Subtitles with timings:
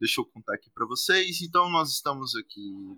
[0.00, 1.42] Deixa eu contar aqui para vocês.
[1.42, 2.96] Então, nós estamos aqui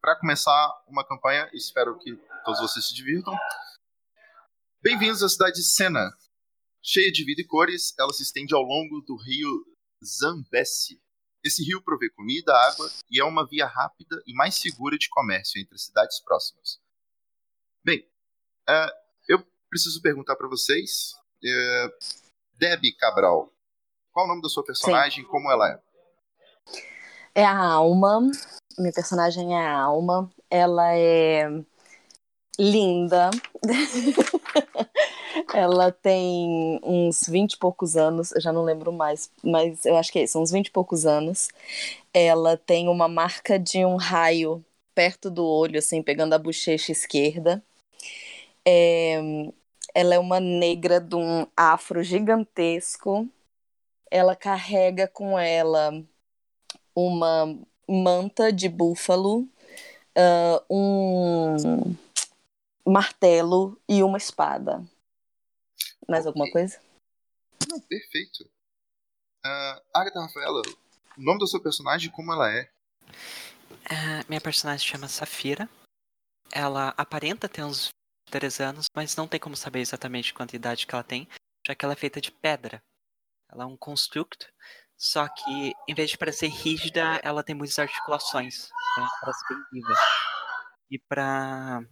[0.00, 1.48] para começar uma campanha.
[1.54, 3.32] Espero que todos vocês se divirtam.
[4.82, 6.10] Bem-vindos à cidade de Sena.
[6.82, 9.64] Cheia de vida e cores, ela se estende ao longo do rio
[10.04, 11.00] Zambesi.
[11.44, 15.60] Esse rio provê comida, água e é uma via rápida e mais segura de comércio
[15.60, 16.80] entre cidades próximas.
[17.84, 18.00] Bem,
[18.68, 18.90] uh,
[19.28, 22.18] eu preciso perguntar para vocês, uh,
[22.58, 23.52] Debbie Cabral,
[24.10, 25.22] qual o nome da sua personagem?
[25.22, 25.91] e Como ela é?
[27.34, 28.30] É a Alma.
[28.78, 30.30] Minha personagem é a Alma.
[30.50, 31.48] Ela é
[32.58, 33.30] linda.
[35.54, 40.12] ela tem uns 20 e poucos anos, eu já não lembro mais, mas eu acho
[40.12, 41.48] que é isso, uns 20 e poucos anos.
[42.12, 47.62] Ela tem uma marca de um raio perto do olho, assim, pegando a bochecha esquerda.
[48.64, 49.20] É,
[49.94, 53.28] ela é uma negra de um afro gigantesco.
[54.10, 56.04] Ela carrega com ela
[56.94, 57.58] uma
[57.88, 59.48] manta de búfalo,
[60.16, 61.96] uh, um
[62.86, 64.84] martelo e uma espada.
[66.08, 66.80] Mais alguma coisa?
[67.68, 68.44] Não, perfeito.
[69.44, 70.62] Uh, Agatha Rafaela,
[71.16, 72.70] o nome da sua personagem como ela é?
[73.90, 75.68] Uh, minha personagem chama Safira.
[76.52, 77.88] Ela aparenta ter uns
[78.30, 81.28] 3 anos, mas não tem como saber exatamente quanta idade que ela tem,
[81.66, 82.82] já que ela é feita de pedra.
[83.50, 84.48] Ela é um construct,
[85.02, 88.70] só que em vez de parecer rígida, ela tem muitas articulações.
[88.92, 89.94] Então ela parece bem viva.
[90.88, 91.82] E pra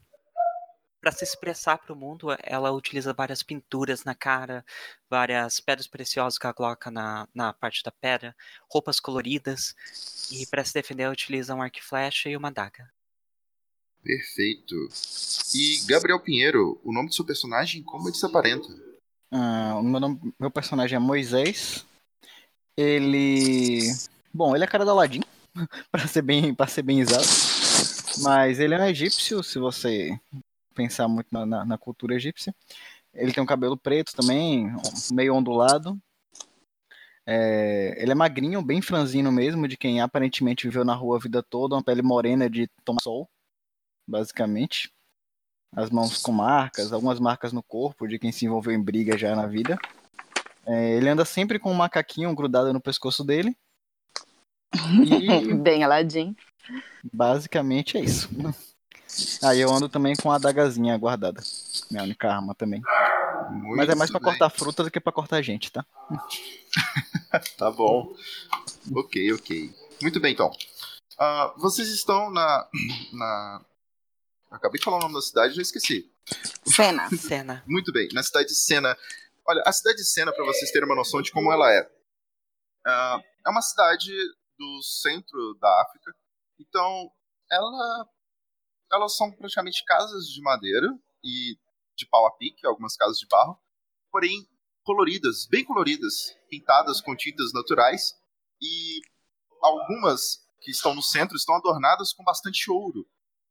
[1.00, 4.64] para se expressar para o mundo, ela utiliza várias pinturas na cara,
[5.08, 8.36] várias pedras preciosas que ela coloca na, na parte da pedra,
[8.70, 9.74] roupas coloridas,
[10.30, 12.88] e para se defender ela utiliza um arco e flecha e uma daga.
[14.04, 14.76] Perfeito.
[15.52, 18.68] E Gabriel Pinheiro, o nome do seu personagem, como ele se aparenta?
[19.32, 21.84] Ah, o meu, nome, meu personagem é Moisés.
[22.80, 23.92] Ele.
[24.32, 25.20] Bom, ele é cara da Aladdin,
[25.92, 27.28] para ser bem para ser bem exato.
[28.22, 30.18] Mas ele é um egípcio, se você
[30.74, 32.54] pensar muito na, na, na, cultura egípcia.
[33.12, 34.72] Ele tem um cabelo preto também,
[35.12, 36.00] meio ondulado.
[37.26, 41.42] É, ele é magrinho, bem franzino mesmo, de quem aparentemente viveu na rua a vida
[41.42, 43.28] toda, uma pele morena de tomar sol,
[44.08, 44.90] basicamente.
[45.72, 49.36] As mãos com marcas, algumas marcas no corpo, de quem se envolveu em briga já
[49.36, 49.78] na vida.
[50.66, 53.56] É, ele anda sempre com um macaquinho grudado no pescoço dele.
[54.72, 55.52] E...
[55.54, 56.36] bem Aladdin.
[57.12, 58.28] Basicamente é isso.
[59.42, 61.42] Aí eu ando também com a adagazinha guardada.
[61.90, 62.80] Minha única arma também.
[63.50, 65.84] Muito Mas é mais para cortar fruta do que para cortar gente, tá?
[67.58, 68.14] tá bom.
[68.94, 69.74] Ok, ok.
[70.00, 70.50] Muito bem, então.
[71.18, 72.68] Uh, vocês estão na,
[73.12, 73.64] na.
[74.50, 76.10] Acabei de falar o nome da cidade, já esqueci.
[76.64, 77.08] Sena.
[77.10, 77.62] Sena.
[77.66, 78.96] Muito bem, na cidade de Sena.
[79.50, 81.82] Olha, a cidade de Sena, para vocês terem uma noção de como ela é.
[82.86, 84.12] Uh, é uma cidade
[84.56, 86.14] do centro da África.
[86.60, 87.10] Então,
[87.50, 88.08] ela
[88.92, 90.86] elas são praticamente casas de madeira
[91.24, 91.58] e
[91.96, 93.58] de pau a pique, algumas casas de barro,
[94.12, 94.48] porém
[94.84, 98.14] coloridas, bem coloridas, pintadas com tintas naturais
[98.62, 99.00] e
[99.60, 103.00] algumas que estão no centro estão adornadas com bastante ouro.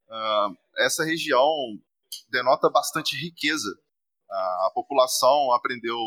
[0.07, 1.53] Uh, essa região
[2.29, 3.69] denota bastante riqueza.
[4.31, 5.97] A população aprendeu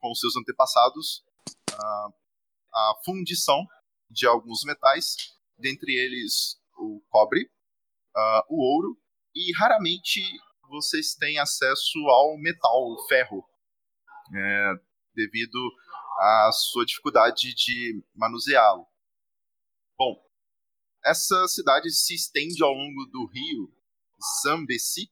[0.00, 1.24] com seus antepassados
[1.72, 2.14] uh,
[2.72, 3.66] a fundição
[4.10, 5.14] de alguns metais
[5.58, 7.50] dentre eles o cobre,
[8.48, 8.98] o ouro
[9.34, 10.20] e raramente
[10.68, 13.44] vocês têm acesso ao metal, o ferro,
[14.34, 14.72] é,
[15.14, 15.58] devido
[16.18, 18.86] à sua dificuldade de manuseá-lo.
[19.98, 20.16] Bom,
[21.04, 23.74] essa cidade se estende ao longo do rio
[24.42, 25.10] Zambesi,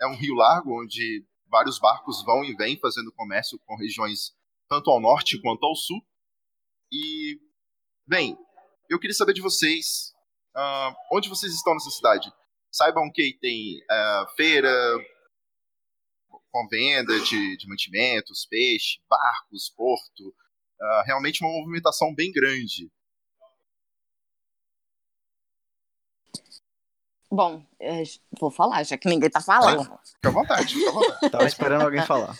[0.00, 4.34] é um rio largo onde vários barcos vão e vêm fazendo comércio com regiões
[4.68, 6.02] tanto ao norte quanto ao sul.
[6.90, 7.38] E,
[8.06, 8.38] bem,
[8.88, 10.14] eu queria saber de vocês
[10.56, 12.32] uh, onde vocês estão nessa cidade.
[12.70, 14.72] Saibam que tem uh, feira
[16.50, 20.28] com venda de, de mantimentos, peixe, barcos, porto.
[20.80, 22.90] Uh, realmente uma movimentação bem grande.
[27.32, 28.02] Bom, é,
[28.38, 29.84] vou falar, já que ninguém tá falando.
[30.04, 31.30] Fica à vontade, fica à vontade.
[31.32, 32.36] Tava esperando alguém falar.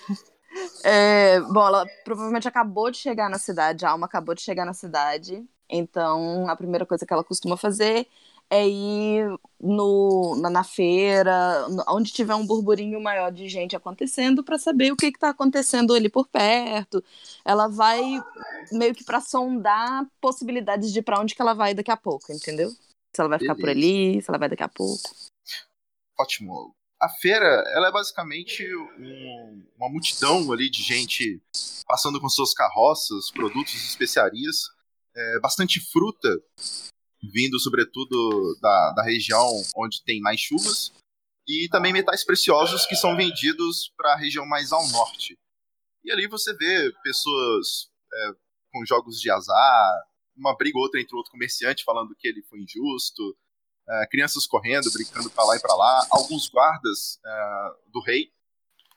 [0.85, 4.75] É, bom, ela provavelmente acabou de chegar na cidade, a Alma acabou de chegar na
[4.75, 5.43] cidade.
[5.67, 8.07] Então, a primeira coisa que ela costuma fazer
[8.51, 14.59] é ir no, na, na feira, onde tiver um burburinho maior de gente acontecendo, para
[14.59, 17.03] saber o que está acontecendo ali por perto.
[17.47, 18.23] Ela vai
[18.71, 22.71] meio que para sondar possibilidades de para onde que ela vai daqui a pouco, entendeu?
[23.15, 23.67] Se ela vai ficar Beleza.
[23.67, 25.03] por ali, se ela vai daqui a pouco.
[26.19, 26.75] Ótimo.
[27.01, 27.45] A feira,
[27.75, 28.65] ela é basicamente
[28.99, 31.43] um- uma multidão ali de gente
[31.87, 34.69] passando com suas carroças, produtos especiarias,
[35.15, 36.29] é, bastante fruta,
[37.23, 40.93] vindo sobretudo da, da região onde tem mais chuvas,
[41.47, 45.37] e também metais preciosos que são vendidos para a região mais ao norte.
[46.05, 48.33] E ali você vê pessoas é,
[48.73, 50.05] com jogos de azar,
[50.37, 53.37] uma briga ou outra entre outro comerciante falando que ele foi injusto,
[53.89, 58.33] é, crianças correndo, brincando pra lá e pra lá, alguns guardas é, do rei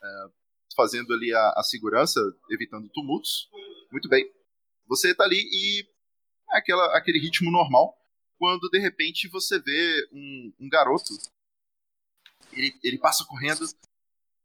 [0.03, 0.27] é,
[0.75, 3.49] fazendo ali a, a segurança, evitando tumultos.
[3.91, 4.29] Muito bem.
[4.87, 5.87] Você tá ali e
[6.51, 7.97] é aquela, aquele ritmo normal,
[8.37, 11.13] quando de repente você vê um, um garoto,
[12.51, 13.65] ele, ele passa correndo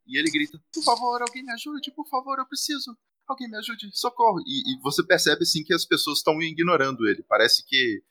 [0.07, 2.97] e ele grita: Por favor, alguém me ajude, por favor, eu preciso.
[3.31, 4.41] Alguém me ajude, socorro.
[4.45, 7.23] E, e você percebe assim que as pessoas estão ignorando ele.
[7.23, 8.03] Parece que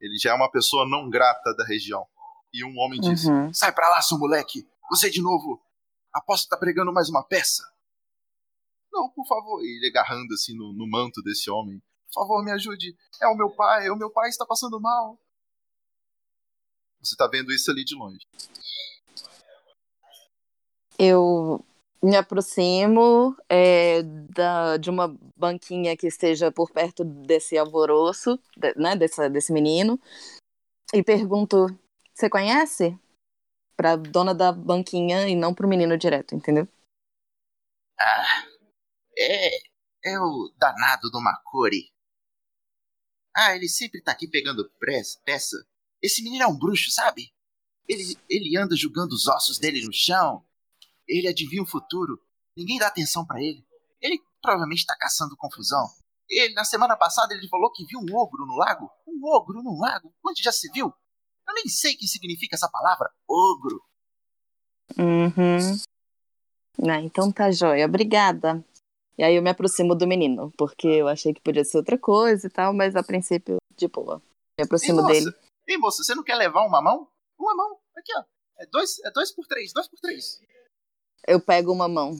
[0.00, 2.06] ele já é uma pessoa não grata da região.
[2.54, 3.52] E um homem diz: Uhum.
[3.52, 4.66] Sai pra lá, seu moleque!
[4.88, 5.62] Você de novo!
[6.10, 7.62] Aposto que tá pregando mais uma peça!
[8.90, 9.62] Não, por favor.
[9.62, 11.78] E ele agarrando assim no, no manto desse homem.
[12.06, 12.96] Por favor, me ajude.
[13.20, 15.20] É o meu pai, o meu pai está passando mal.
[17.02, 18.26] Você tá vendo isso ali de longe.
[20.98, 21.62] Eu
[22.02, 28.96] me aproximo é, da, de uma banquinha que esteja por perto desse alvoroço, de- né,
[28.96, 29.98] dessa, desse menino,
[30.94, 31.66] e pergunto:
[32.14, 32.98] Você conhece?
[33.76, 36.68] Pra dona da banquinha e não pro menino direto, entendeu?
[37.98, 38.44] Ah,
[39.18, 39.50] é.
[40.04, 41.92] É o danado do Makori.
[43.34, 44.70] Ah, ele sempre tá aqui pegando
[45.24, 45.64] peça.
[46.02, 47.32] Esse menino é um bruxo, sabe?
[47.88, 50.44] Ele, ele anda jogando os ossos dele no chão.
[51.06, 52.20] Ele adivinha o futuro.
[52.56, 53.64] Ninguém dá atenção pra ele.
[54.00, 55.86] Ele provavelmente tá caçando confusão.
[56.28, 58.90] Ele, na semana passada, ele falou que viu um ogro no lago.
[59.06, 60.12] Um ogro no lago?
[60.24, 60.92] Onde já se viu?
[61.46, 63.82] Eu nem sei o que significa essa palavra, ogro.
[64.98, 65.76] Uhum.
[66.88, 68.64] Ah, então tá joia, obrigada.
[69.18, 72.46] E aí eu me aproximo do menino, porque eu achei que podia ser outra coisa
[72.46, 74.18] e tal, mas a princípio, de boa.
[74.18, 75.36] Me Ei, aproximo moça, dele.
[75.66, 77.08] ei, moça, você não quer levar uma mão?
[77.38, 77.78] Uma mão.
[77.96, 78.24] Aqui, ó.
[78.58, 80.40] É dois, é dois por três, dois por três.
[81.26, 82.18] Eu pego uma mão.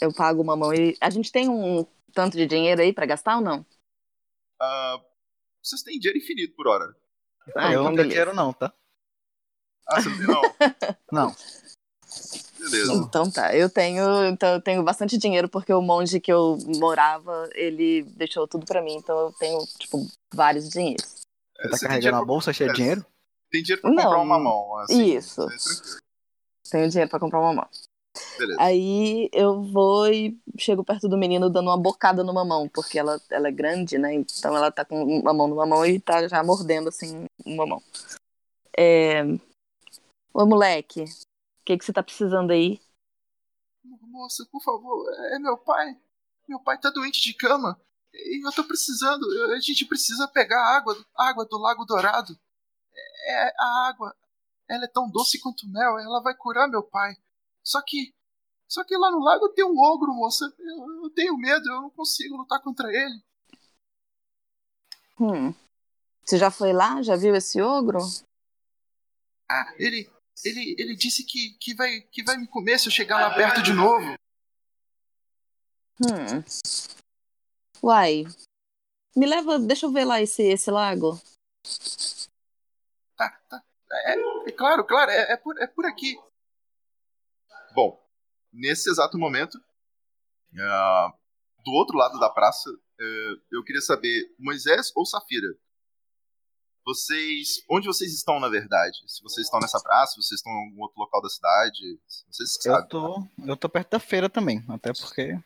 [0.00, 0.72] Eu pago uma mão.
[0.72, 3.64] E a gente tem um tanto de dinheiro aí pra gastar ou não?
[4.60, 5.00] Ah,
[5.62, 6.94] vocês têm dinheiro infinito por hora.
[7.56, 8.72] Ah, eu então não tenho dinheiro não, tá?
[9.86, 10.42] Ah, você não tem não?
[11.12, 11.36] Não.
[12.58, 12.92] Beleza.
[12.94, 17.48] Então tá, eu tenho, então eu tenho bastante dinheiro porque o monge que eu morava,
[17.52, 21.22] ele deixou tudo pra mim, então eu tenho tipo vários dinheiros.
[21.56, 23.06] Você tá carregando uma bolsa cheia de é, dinheiro?
[23.50, 25.16] Tem dinheiro pra Não, comprar uma mão, assim.
[25.16, 25.42] isso.
[25.42, 25.98] é tranquilo.
[26.70, 27.68] Tenho dinheiro pra comprar uma mão.
[28.38, 28.60] Beleza.
[28.60, 33.20] Aí eu vou e chego perto do menino dando uma bocada numa mão, porque ela,
[33.30, 34.14] ela é grande, né?
[34.14, 37.82] Então ela tá com uma mão numa mão e tá já mordendo assim uma mão.
[38.76, 39.22] É...
[40.32, 42.80] Ô moleque, o que, que você tá precisando aí?
[44.02, 45.96] Moça, por favor, é meu pai.
[46.48, 47.80] Meu pai tá doente de cama.
[48.12, 49.24] E eu tô precisando.
[49.52, 52.38] A gente precisa pegar a água, água do Lago Dourado.
[53.26, 54.14] É a água.
[54.68, 55.98] Ela é tão doce quanto mel.
[55.98, 57.16] Ela vai curar meu pai.
[57.64, 58.14] Só que.
[58.68, 60.52] Só que lá no lago tem um ogro, moça.
[60.58, 63.22] Eu, eu tenho medo, eu não consigo lutar contra ele.
[65.18, 65.54] Hum.
[66.24, 67.02] Você já foi lá?
[67.02, 67.98] Já viu esse ogro?
[69.48, 70.10] Ah, ele.
[70.44, 73.62] Ele, ele disse que, que, vai, que vai me comer se eu chegar lá perto
[73.62, 74.16] de novo.
[76.00, 76.42] Hum.
[77.80, 78.24] Uai.
[79.14, 81.20] Me leva, deixa eu ver lá esse, esse lago.
[83.16, 83.62] Tá, tá.
[83.92, 86.18] É, é claro, claro, é, é, por, é por aqui.
[87.74, 88.00] Bom,
[88.52, 91.12] nesse exato momento, uh,
[91.64, 95.48] do outro lado da praça, uh, eu queria saber, Moisés ou Safira?
[96.86, 97.64] Vocês.
[97.70, 98.98] Onde vocês estão, na verdade?
[99.06, 101.98] Se vocês estão nessa praça, se vocês estão em algum outro local da cidade.
[102.30, 102.88] Vocês que Eu sabem.
[102.88, 105.38] tô, eu tô perto da feira também, até porque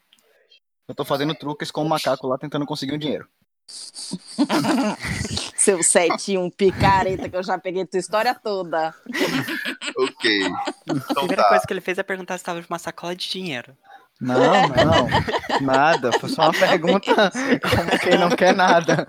[0.88, 3.28] eu tô fazendo truques com o macaco lá tentando conseguir um dinheiro.
[5.56, 8.94] Seu 71 picareta que eu já peguei tua história toda.
[10.18, 10.44] Ok.
[10.44, 11.48] A Então primeira tá.
[11.50, 13.76] coisa que ele fez é perguntar se tava de uma sacola de dinheiro.
[14.20, 14.34] Não,
[14.68, 16.10] não, nada.
[16.18, 17.30] Foi só uma pergunta
[17.62, 19.06] como quem não quer nada.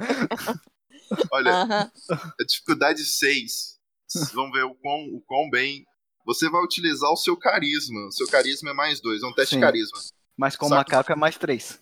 [1.32, 1.92] Olha, Aham.
[2.40, 3.80] a dificuldade 6.
[4.34, 5.84] Vamos ver o quão, o quão bem.
[6.26, 8.08] Você vai utilizar o seu carisma.
[8.08, 9.24] O seu carisma é mais 2.
[9.24, 9.60] É um teste Sim.
[9.60, 9.98] de carisma.
[10.38, 11.80] Mas com o macaco é mais três.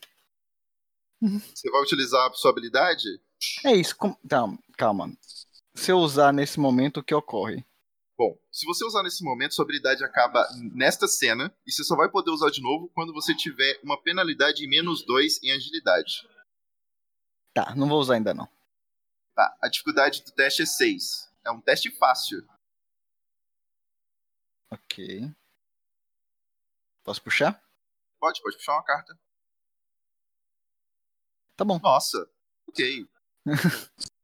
[1.22, 3.03] Você vai utilizar a sua habilidade?
[3.65, 3.96] É isso.
[3.98, 5.12] com- Calma, calma.
[5.75, 7.65] Se eu usar nesse momento, o que ocorre?
[8.17, 11.55] Bom, se você usar nesse momento, sua habilidade acaba nesta cena.
[11.67, 15.05] E você só vai poder usar de novo quando você tiver uma penalidade em menos
[15.05, 16.27] 2 em agilidade.
[17.53, 18.50] Tá, não vou usar ainda não.
[19.36, 21.31] Tá, a dificuldade do teste é 6.
[21.45, 22.43] É um teste fácil.
[24.71, 25.31] Ok.
[27.03, 27.63] Posso puxar?
[28.19, 29.17] Pode, pode puxar uma carta.
[31.55, 31.79] Tá bom.
[31.79, 32.27] Nossa,
[32.67, 33.07] ok.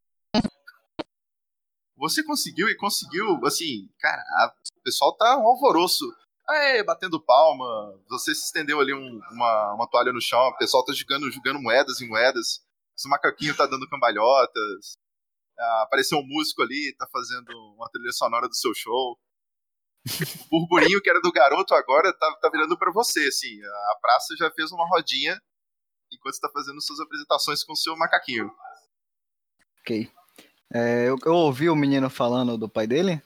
[2.03, 6.03] Você conseguiu e conseguiu, assim, cara, a- o pessoal tá um alvoroço.
[6.49, 7.65] Aê, batendo palma.
[8.09, 11.61] Você se estendeu ali um- uma, uma toalha no chão, o pessoal tá jogando, jogando
[11.61, 12.59] moedas em moedas.
[12.97, 14.97] Esse macaquinho tá dando cambalhotas.
[15.57, 19.17] Ah, apareceu um músico ali, tá fazendo uma trilha sonora do seu show.
[20.51, 23.63] O burburinho que era do garoto agora tá, tá virando pra você, assim.
[23.63, 25.39] A praça já fez uma rodinha
[26.11, 28.51] enquanto você tá fazendo suas apresentações com o seu macaquinho.
[29.79, 30.11] Ok.
[30.71, 33.21] É, eu, eu ouvi o menino falando do pai dele?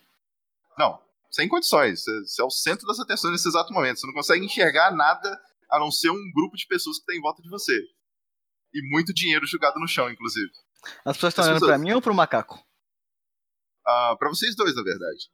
[0.77, 1.01] Não,
[1.32, 2.03] sem condições.
[2.03, 4.00] Você é o centro das atenções nesse exato momento.
[4.00, 5.39] Você não consegue enxergar nada
[5.70, 7.77] a não ser um grupo de pessoas que tá em volta de você.
[8.74, 10.51] E muito dinheiro jogado no chão, inclusive.
[11.06, 12.62] As pessoas estão olhando pessoas- pra mim ou pro macaco?
[13.86, 15.29] Ah, pra vocês dois, na verdade.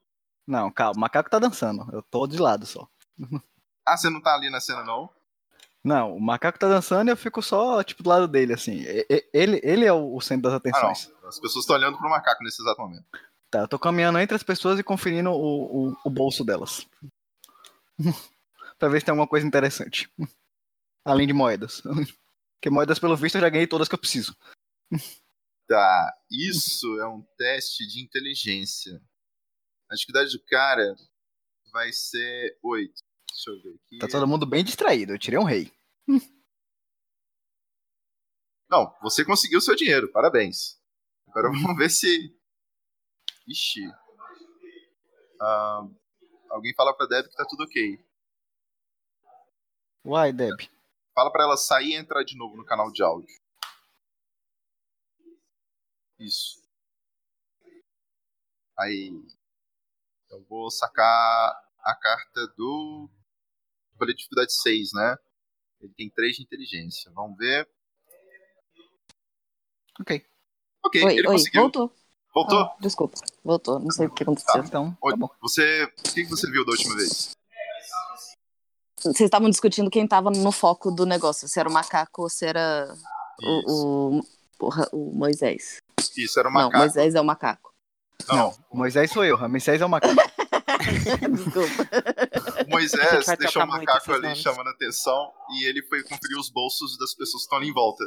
[0.48, 1.88] Não, calma, o macaco tá dançando.
[1.92, 2.88] Eu tô de lado só.
[3.86, 5.10] Ah, você não tá ali na cena, não?
[5.84, 8.84] Não, o macaco tá dançando e eu fico só, tipo, do lado dele, assim.
[9.34, 11.12] Ele, ele é o centro das Ah, atenções.
[11.22, 11.28] não.
[11.28, 13.06] As pessoas estão olhando pro macaco nesse exato momento.
[13.52, 16.88] Tá, eu tô caminhando entre as pessoas e conferindo o, o, o bolso delas.
[18.80, 20.10] pra ver se tem alguma coisa interessante.
[21.06, 21.82] Além de moedas.
[22.56, 24.34] Porque moedas, pelo visto, eu já ganhei todas que eu preciso.
[25.68, 29.02] Tá, isso é um teste de inteligência.
[29.92, 30.96] A dificuldade do cara
[31.74, 32.94] vai ser 8.
[33.34, 33.98] Deixa eu ver aqui.
[33.98, 35.14] Tá todo mundo bem distraído.
[35.14, 35.74] Eu tirei um rei.
[38.70, 40.80] Não, você conseguiu seu dinheiro, parabéns.
[41.28, 42.36] Agora vamos ver se.
[43.48, 43.82] Ixi.
[45.42, 45.88] Ah,
[46.50, 48.00] alguém fala pra Deb que tá tudo ok.
[50.06, 50.70] Uai, Deb.
[51.14, 53.36] Fala pra ela sair e entrar de novo no canal de áudio.
[56.20, 56.64] Isso.
[58.78, 59.12] Aí.
[60.30, 63.10] Eu vou sacar a carta do.
[64.04, 65.16] Eu falei dificuldade 6, né?
[65.82, 67.10] Ele tem 3 de inteligência.
[67.16, 67.68] Vamos ver.
[70.02, 70.26] Ok.
[70.86, 71.62] Ok, Oi, ele oi, conseguiu.
[71.62, 71.94] voltou.
[72.34, 72.60] Voltou?
[72.60, 73.80] Ah, desculpa, voltou.
[73.80, 74.32] Não sei o que Tá.
[74.32, 74.64] aconteceu.
[74.64, 75.30] Então, Oi, tá bom.
[75.42, 75.84] Você.
[75.86, 77.32] O que você viu da última vez?
[79.00, 82.46] Vocês estavam discutindo quem tava no foco do negócio, se era o macaco ou se
[82.46, 82.94] era
[83.42, 84.24] o, o,
[84.58, 85.78] porra, o Moisés.
[86.18, 86.78] Isso, era o Não, macaco.
[86.80, 87.74] Moisés é o macaco.
[88.28, 90.16] Não, Moisés sou eu, Ramsés é o macaco.
[91.32, 91.90] Desculpa.
[92.70, 94.40] Moisés deixou o macaco ali nomes.
[94.40, 98.04] chamando atenção e ele foi conferir os bolsos das pessoas que estão ali em volta.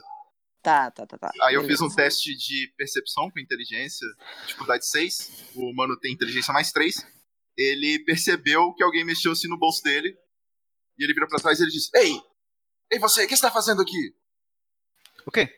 [0.63, 1.31] Tá, tá, tá, tá.
[1.43, 1.97] Aí eu fiz um Beleza.
[1.97, 4.07] teste de percepção com inteligência,
[4.47, 5.53] dificuldade 6.
[5.55, 7.07] O humano tem inteligência mais 3.
[7.57, 10.17] Ele percebeu que alguém mexeu assim no bolso dele.
[10.99, 12.21] E ele vira pra trás e ele disse: Ei!
[12.91, 14.15] Ei, você, o que você tá fazendo aqui?
[15.25, 15.49] O quê?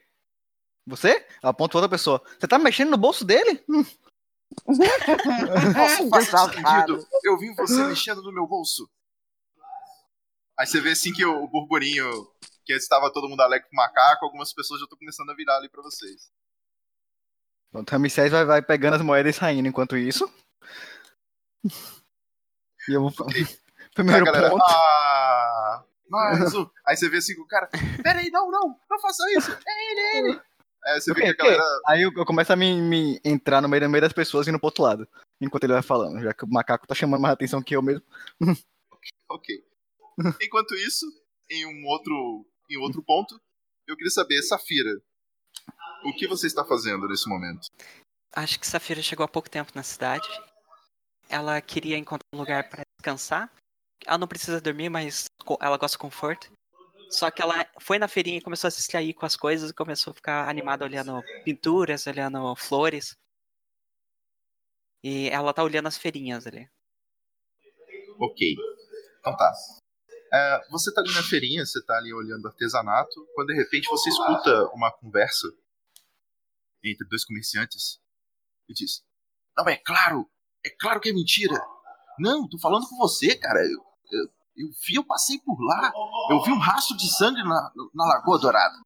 [0.87, 1.27] Você?
[1.43, 2.23] Aponta outra pessoa.
[2.39, 3.63] Você tá mexendo no bolso dele?
[3.69, 3.85] Hum,
[4.67, 7.07] Nossa, faz sentido.
[7.25, 8.89] Eu vi você mexendo no meu bolso.
[10.59, 12.11] Aí você vê assim que o, o burburinho,
[12.65, 15.57] que estava todo mundo alegre com o macaco, algumas pessoas já estão começando a virar
[15.57, 16.31] ali pra vocês.
[17.71, 20.29] Pronto, Ramsés vai, vai pegando as moedas e saindo enquanto isso.
[22.89, 23.13] E eu vou.
[23.95, 24.63] Primeiro a galera, ponto.
[24.65, 26.69] ah, mais um.
[26.87, 27.69] Aí você vê assim que o cara,
[28.03, 30.41] peraí, não, não, não faça isso, é ele, é ele.
[30.85, 33.61] Aí você O vê que a galera, Aí eu, eu começo a me, me entrar
[33.61, 35.09] no meio, no meio das pessoas e indo pro outro lado.
[35.41, 38.05] Enquanto ele vai falando, já que o macaco tá chamando mais atenção que eu mesmo.
[39.29, 39.65] ok.
[40.41, 41.07] Enquanto isso,
[41.51, 43.41] em um outro, em outro ponto,
[43.87, 45.01] eu queria saber, Safira,
[46.05, 47.69] o que você está fazendo nesse momento?
[48.35, 50.29] Acho que Safira chegou há pouco tempo na cidade.
[51.29, 53.53] Ela queria encontrar um lugar para descansar.
[54.07, 55.25] Ela não precisa dormir, mas
[55.61, 56.51] ela gosta de conforto.
[57.11, 59.75] Só que ela foi na feirinha e começou a se distrair com as coisas e
[59.75, 63.17] começou a ficar animada olhando pinturas, olhando flores.
[65.03, 66.69] E ela tá olhando as feirinhas ali.
[68.21, 68.55] Ok.
[69.21, 69.53] Então tá.
[70.33, 74.11] É, você tá ali na feirinha, você tá ali olhando artesanato, quando de repente você
[74.11, 75.49] escuta uma conversa
[76.85, 78.01] entre dois comerciantes
[78.69, 79.03] e diz:
[79.57, 80.29] Não, é claro,
[80.65, 81.59] é claro que é mentira.
[82.19, 83.61] Não, tô falando com você, cara.
[83.65, 83.88] Eu,
[84.59, 85.93] eu, vi, eu passei por lá.
[86.31, 88.77] Eu vi um rastro de sangue na, na Lagoa Dourada.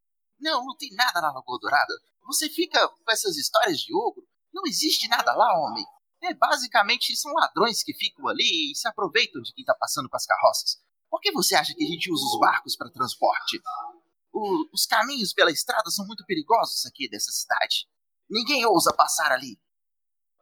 [0.40, 1.92] Não, não tem nada na Lagoa Dourada.
[2.26, 4.22] Você fica com essas histórias de ogro.
[4.52, 5.84] Não existe nada lá, homem.
[6.22, 10.16] É, basicamente, são ladrões que ficam ali e se aproveitam de quem tá passando com
[10.16, 10.76] as carroças.
[11.10, 13.60] Por que você acha que a gente usa os barcos para transporte?
[14.32, 17.86] O- os caminhos pela estrada são muito perigosos aqui dessa cidade.
[18.30, 19.58] Ninguém ousa passar ali.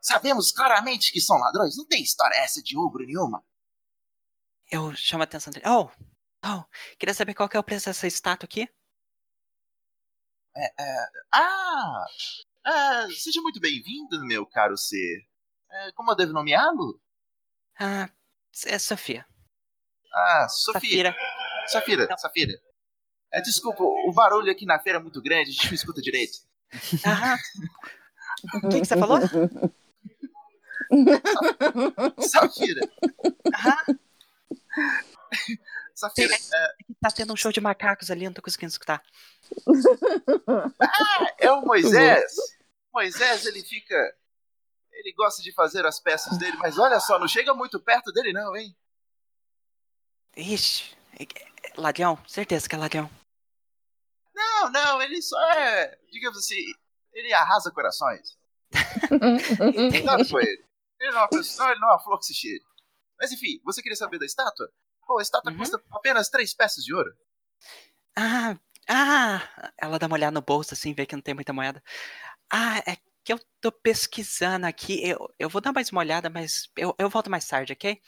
[0.03, 1.77] Sabemos claramente que são ladrões.
[1.77, 3.43] Não tem história essa de ogro nenhuma.
[4.71, 5.65] Eu chamo a atenção dele.
[5.67, 5.91] Oh,
[6.47, 6.65] oh,
[6.97, 8.69] queria saber qual que é o preço dessa estátua aqui?
[11.33, 12.05] Ah,
[12.65, 15.27] ah, seja muito bem-vindo, meu caro ser.
[15.71, 17.01] É, como eu devo nomeá-lo?
[17.79, 18.09] Ah,
[18.67, 19.27] é Sofia.
[20.13, 20.81] Ah, Sofia.
[20.81, 21.17] Safira.
[21.67, 22.19] Safira, Não.
[22.19, 22.53] Safira.
[23.33, 26.39] É, desculpa, o barulho aqui na feira é muito grande, a gente não escuta direito.
[27.07, 27.37] Aham.
[28.55, 29.19] O que, que você falou?
[32.21, 32.81] Safira.
[33.55, 33.99] Aham.
[35.95, 39.03] Safira, é, Tá tendo um show de macacos ali, não tô conseguindo escutar.
[41.39, 42.33] é o Moisés.
[42.93, 43.95] Moisés, ele fica.
[44.93, 48.33] Ele gosta de fazer as peças dele, mas olha só, não chega muito perto dele,
[48.33, 48.77] não, hein?
[50.37, 53.11] Ixi, é- é- ladrão, certeza que é ladrão.
[54.35, 55.99] Não, não, ele só é.
[56.11, 56.61] Digamos assim,
[57.13, 58.39] ele arrasa corações.
[59.91, 60.65] Cuidado com ele.
[61.01, 62.65] Ele não é uma pessoa, ele não é uma flor que se cheire.
[63.21, 64.73] Mas enfim, você queria saber da estátua?
[65.07, 65.59] Pô, a estátua Uhum.
[65.59, 67.11] custa apenas três peças de ouro.
[68.17, 71.83] Ah, ah, ela dá uma olhada no bolso assim, vê que não tem muita moeda.
[72.53, 76.71] Ah, é que eu tô pesquisando aqui, eu, eu vou dar mais uma olhada, mas
[76.77, 78.01] eu, eu volto mais tarde, ok?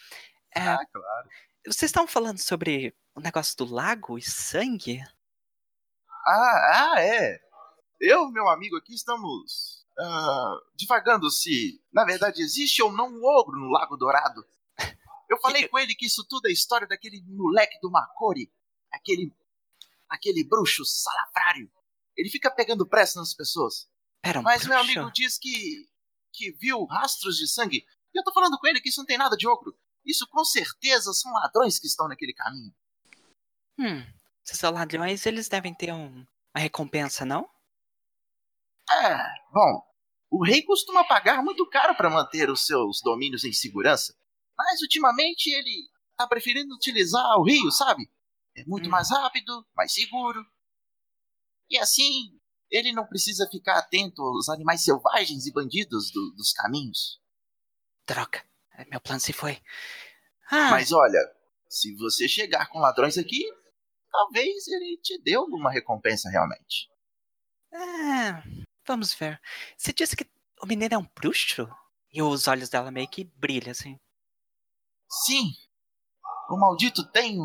[0.57, 1.29] É, Ah, claro.
[1.67, 5.03] vocês estavam falando sobre o negócio do lago e sangue?
[6.27, 7.41] Ah, ah, é.
[8.01, 13.25] Eu e meu amigo aqui estamos ah, divagando se, na verdade, existe ou não um
[13.25, 14.45] ogro no Lago Dourado.
[15.33, 18.53] Eu falei com ele que isso tudo é história daquele moleque do Macori,
[18.93, 19.35] aquele,
[20.07, 21.73] aquele bruxo salafrário.
[22.15, 23.89] Ele fica pegando pressa nas pessoas.
[24.21, 24.99] Pera, um Mas meu bruxo?
[24.99, 25.89] amigo diz que,
[26.35, 27.87] que viu rastros de sangue.
[28.15, 29.75] E eu tô falando com ele que isso não tem nada de ogro.
[30.05, 32.75] Isso com certeza são ladrões que estão naquele caminho.
[33.79, 34.05] Hum,
[34.45, 37.49] se são ladrões, eles devem ter um, uma recompensa, não?
[38.91, 39.17] É,
[39.51, 39.83] bom,
[40.31, 44.15] o rei costuma pagar muito caro para manter os seus domínios em segurança,
[44.57, 48.11] mas ultimamente ele tá preferindo utilizar o rio, sabe?
[48.57, 48.91] É muito Hum.
[48.91, 50.45] mais rápido, mais seguro.
[51.71, 52.39] E assim,
[52.71, 57.21] ele não precisa ficar atento aos animais selvagens e bandidos do- dos caminhos.
[58.07, 59.61] Droga, é, meu plano se foi.
[60.51, 61.19] Ah, Mas olha,
[61.69, 63.43] se você chegar com ladrões aqui,
[64.11, 66.91] talvez ele te dê alguma recompensa realmente.
[67.73, 68.43] é,
[68.87, 69.41] vamos ver.
[69.77, 70.29] Você disse que
[70.63, 71.69] o menino é um bruxo?
[72.13, 73.99] E os olhos dela meio que brilham, assim.
[75.25, 75.51] Sim,
[76.49, 77.39] o maldito tem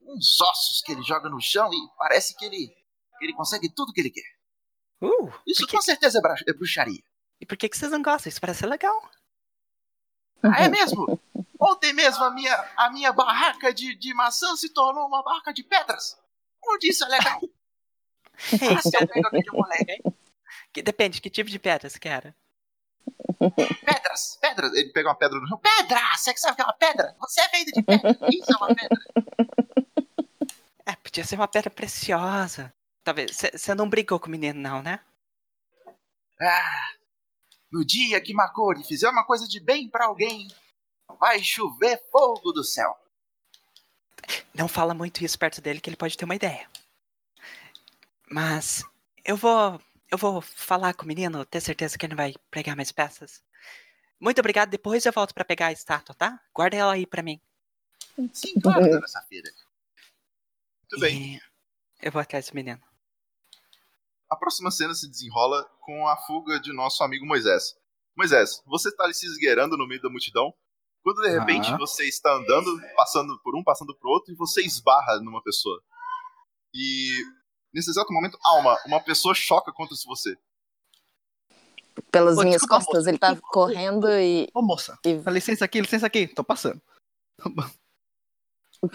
[0.00, 2.68] uns ossos que ele joga no chão e parece que ele,
[3.18, 4.38] que ele consegue tudo que ele quer.
[5.02, 7.02] Uh, Isso que- com certeza é, é bruxaria.
[7.40, 8.28] e por que, que vocês não gostam?
[8.28, 9.10] Isso parece legal.
[10.42, 11.20] Ah, é mesmo?
[11.60, 15.62] Ontem mesmo a minha, a minha barraca de, de maçã se tornou uma barraca de
[15.62, 16.18] pedras.
[16.64, 17.40] Onde isso é legal?
[17.42, 20.02] Ei, Ah, eu pego aquele moleque.
[20.72, 22.34] que, depende, que tipo de pedra você quer?
[23.84, 24.74] Pedras, pedras.
[24.74, 25.58] Ele pega uma pedra no chão.
[25.58, 26.00] Pedra!
[26.16, 27.16] Você que sabe que é uma pedra?
[27.20, 28.18] Você é feito de pedra.
[28.30, 28.98] Isso é uma pedra.
[30.86, 32.72] É, podia ser uma pedra preciosa.
[33.04, 33.36] Talvez.
[33.36, 35.00] Você não brigou com o menino, não, né?
[36.40, 36.90] Ah,
[37.70, 40.48] no dia que Makori fizer uma coisa de bem pra alguém,
[41.18, 42.96] vai chover fogo do céu.
[44.54, 46.68] Não fala muito isso perto dele que ele pode ter uma ideia.
[48.30, 48.84] Mas
[49.24, 49.80] eu vou.
[50.10, 53.42] Eu vou falar com o menino, ter certeza que ele não vai pregar mais peças.
[54.20, 56.40] Muito obrigado, depois eu volto pra pegar a estátua, tá?
[56.54, 57.40] Guarda ela aí pra mim.
[58.32, 59.50] Sim, claro, dona Safira.
[60.82, 61.36] Muito bem.
[61.36, 61.40] E
[62.02, 62.82] eu vou atrás do menino.
[64.28, 67.74] A próxima cena se desenrola com a fuga de nosso amigo Moisés.
[68.16, 70.52] Moisés, você está ali se esgueirando no meio da multidão,
[71.02, 71.78] quando de repente Aham.
[71.78, 75.82] você está andando, passando por um, passando por outro, e você esbarra numa pessoa.
[76.74, 77.24] E
[77.72, 80.36] nesse exato momento, Alma, uma pessoa choca contra você.
[82.10, 82.96] pelas Ô, minhas desculpa, costas.
[82.98, 83.10] moça.
[83.10, 84.48] Ele tá correndo e.
[84.54, 86.80] Ô, moça, e- dá licença aqui, licença aqui, tô passando.
[88.80, 88.88] Tô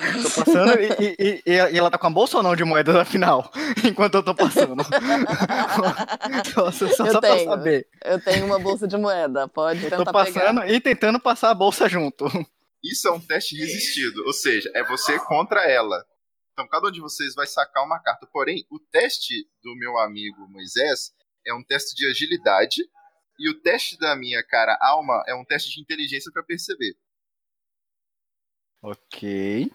[0.44, 0.88] passando e,
[1.20, 3.52] e- e- e ela tá com a bolsa ou não de moedas afinal?
[3.86, 4.84] Enquanto eu tô passando.
[6.56, 7.50] só só, só Eu pra tenho.
[7.52, 7.88] saber.
[8.04, 9.48] Eu tenho uma bolsa de moeda.
[9.48, 10.72] Pode Eu tentar tô passando pegar.
[10.72, 12.26] e tentando passar a bolsa junto.
[12.84, 16.04] Isso é um teste resistido, ou seja, é você contra ela.
[16.56, 18.26] Então cada um de vocês vai sacar uma carta.
[18.28, 21.14] Porém, o teste do meu amigo Moisés
[21.46, 22.82] é um teste de agilidade
[23.38, 26.98] e o teste da minha cara alma é um teste de inteligência para perceber.
[28.82, 29.70] Ok.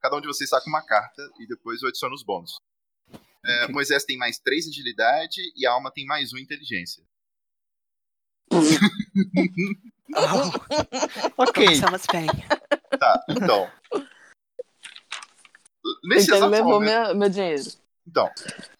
[0.00, 2.60] Cada um de vocês saca uma carta e depois eu adiciono os bônus.
[3.44, 7.04] É, Moisés tem mais 3 agilidade e a alma tem mais 1 inteligência.
[11.36, 11.64] Ok.
[11.64, 12.26] Começamos bem.
[12.98, 13.68] Tá, então.
[16.04, 17.06] Nesse Então exato levou momento.
[17.08, 17.62] meu, meu dinheiro.
[18.06, 18.30] Então,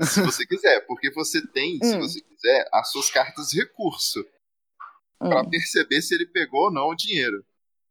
[0.03, 2.01] se você quiser, porque você tem, se Hum.
[2.01, 4.21] você quiser, as suas cartas recurso
[5.21, 5.29] Hum.
[5.31, 7.45] pra perceber se ele pegou ou não o dinheiro.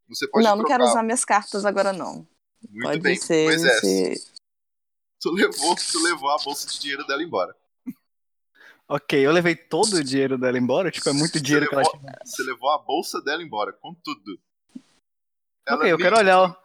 [0.10, 0.78] Você pode Não, não trocar.
[0.80, 2.28] quero usar minhas cartas agora, não.
[2.70, 3.46] Muito Pode bem, ser.
[3.46, 3.80] Moisés.
[3.80, 4.34] se-
[5.22, 7.56] Tu levou, tu levou a bolsa de dinheiro dela embora.
[8.88, 10.92] Ok, eu levei todo o dinheiro dela embora.
[10.92, 12.20] Tipo, é muito dinheiro que ela levou- tinha.
[12.26, 14.40] Você levou a bolsa dela embora, com tudo.
[15.66, 16.64] Ela Ok, eu quero que- olhar.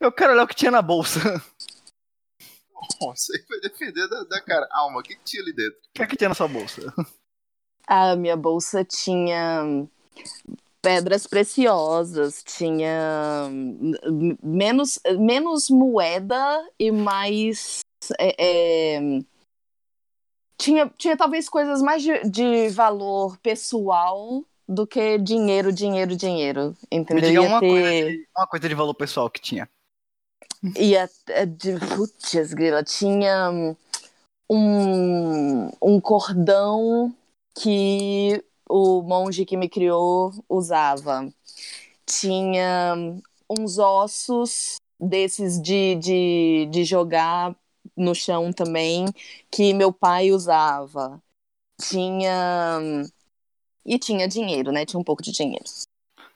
[0.00, 1.20] Eu quero olhar o que tinha na bolsa.
[3.00, 4.68] Bom, Você aí vai defender da, da cara.
[4.72, 5.78] Alma, o que, que tinha ali dentro?
[5.78, 6.82] O que é que tinha na sua bolsa?
[7.86, 9.88] A minha bolsa tinha
[10.82, 13.48] pedras preciosas, tinha
[14.42, 17.80] menos, menos moeda e mais.
[18.18, 19.00] é, é,
[20.56, 26.76] tinha, tinha talvez coisas mais de, de valor pessoal do que dinheiro, dinheiro, dinheiro.
[26.90, 27.30] Me Entendeu?
[27.30, 28.10] diga Ia uma, coisa ter.
[28.10, 29.68] de, uma coisa de valor pessoal que tinha.
[30.76, 33.50] Ia é, de putz, grila, tinha
[34.50, 37.14] um, um cordão
[37.54, 41.32] que o monge que me criou usava.
[42.06, 42.94] Tinha
[43.48, 47.54] uns ossos desses de, de, de jogar
[47.96, 49.06] no chão também,
[49.50, 51.22] que meu pai usava.
[51.80, 52.80] Tinha.
[53.84, 54.84] E tinha dinheiro, né?
[54.84, 55.64] Tinha um pouco de dinheiro.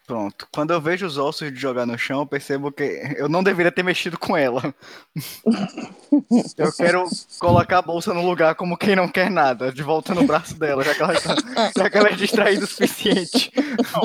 [0.07, 0.49] Pronto.
[0.53, 2.83] Quando eu vejo os ossos de jogar no chão, eu percebo que
[3.17, 4.75] eu não deveria ter mexido com ela.
[6.59, 7.05] eu quero
[7.39, 10.83] colocar a bolsa no lugar como quem não quer nada, de volta no braço dela,
[10.83, 13.51] já que ela, tá- já que ela é distraída o suficiente.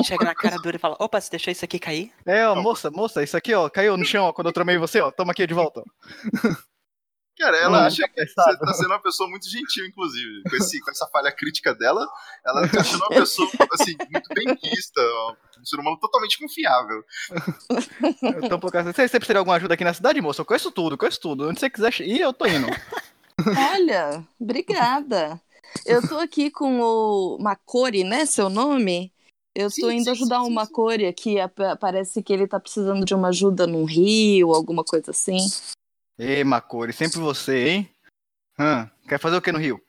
[0.04, 2.12] Chega na cara dura e fala: opa, você deixou isso aqui cair?
[2.24, 5.00] É, ó, moça, moça, isso aqui, ó, caiu no chão, ó, quando eu tramei você,
[5.00, 5.82] ó, toma aqui de volta.
[7.38, 10.42] Cara, ela Hum, acha tá que você tá sendo uma pessoa muito gentil, inclusive.
[10.50, 12.04] Com, esse, com essa falha crítica dela,
[12.44, 15.00] ela tá achando uma pessoa, assim, muito benquista,
[15.60, 17.04] um ser humano totalmente confiável.
[18.22, 20.40] Um pouco assim, você, você precisa de alguma ajuda aqui na cidade, moça?
[20.40, 21.48] Eu conheço tudo, conheço tudo.
[21.48, 22.66] Onde você quiser ir, eu tô indo.
[23.56, 25.40] Olha, obrigada.
[25.86, 28.26] Eu tô aqui com o Macori, né?
[28.26, 29.12] Seu nome?
[29.54, 31.36] Eu Sim, tô indo sim, ajudar sim, o Macori aqui.
[31.80, 35.38] Parece que ele tá precisando de uma ajuda num rio, alguma coisa assim.
[36.18, 37.96] Ei, Macori, sempre você, hein?
[38.58, 39.80] Hã, quer fazer o que no Rio?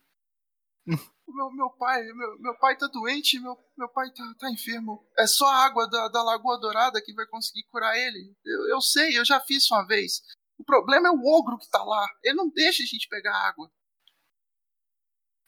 [0.85, 5.03] Meu, meu pai, meu, meu pai tá doente, meu, meu pai tá, tá enfermo.
[5.17, 8.35] É só a água da, da Lagoa Dourada que vai conseguir curar ele.
[8.45, 10.21] Eu, eu sei, eu já fiz uma vez.
[10.59, 12.07] O problema é o ogro que tá lá.
[12.23, 13.71] Ele não deixa a gente pegar água.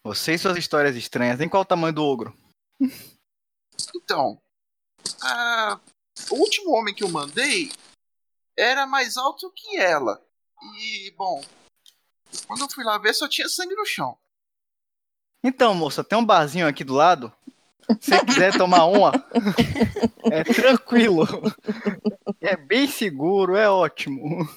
[0.04, 2.36] Você e suas histórias estranhas, em qual o tamanho do ogro?
[3.96, 4.42] Então,
[5.22, 5.80] ah,
[6.32, 7.72] o último homem que eu mandei
[8.58, 10.26] era mais alto que ela.
[10.80, 11.44] E, bom,
[12.48, 14.18] quando eu fui lá ver, só tinha sangue no chão.
[15.44, 17.34] Então, moça, tem um barzinho aqui do lado.
[18.00, 19.12] Se você quiser tomar uma,
[20.32, 21.28] é tranquilo.
[22.40, 24.48] É bem seguro, é ótimo.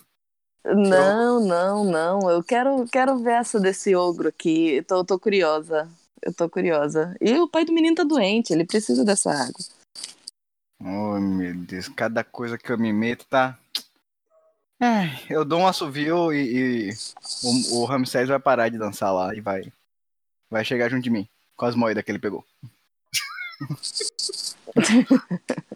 [0.64, 2.30] Não, não, não.
[2.30, 4.76] Eu quero, quero ver essa desse ogro aqui.
[4.76, 5.90] Eu tô, tô curiosa.
[6.22, 7.16] Eu tô curiosa.
[7.20, 9.60] E o pai do menino tá doente, ele precisa dessa água.
[10.80, 13.58] Oh, meu Deus, cada coisa que eu me meto tá.
[14.80, 16.90] Ai, eu dou um assovio e, e
[17.42, 19.72] o, o Ramsés vai parar de dançar lá e vai,
[20.50, 22.44] vai chegar junto de mim com as moedas que ele pegou.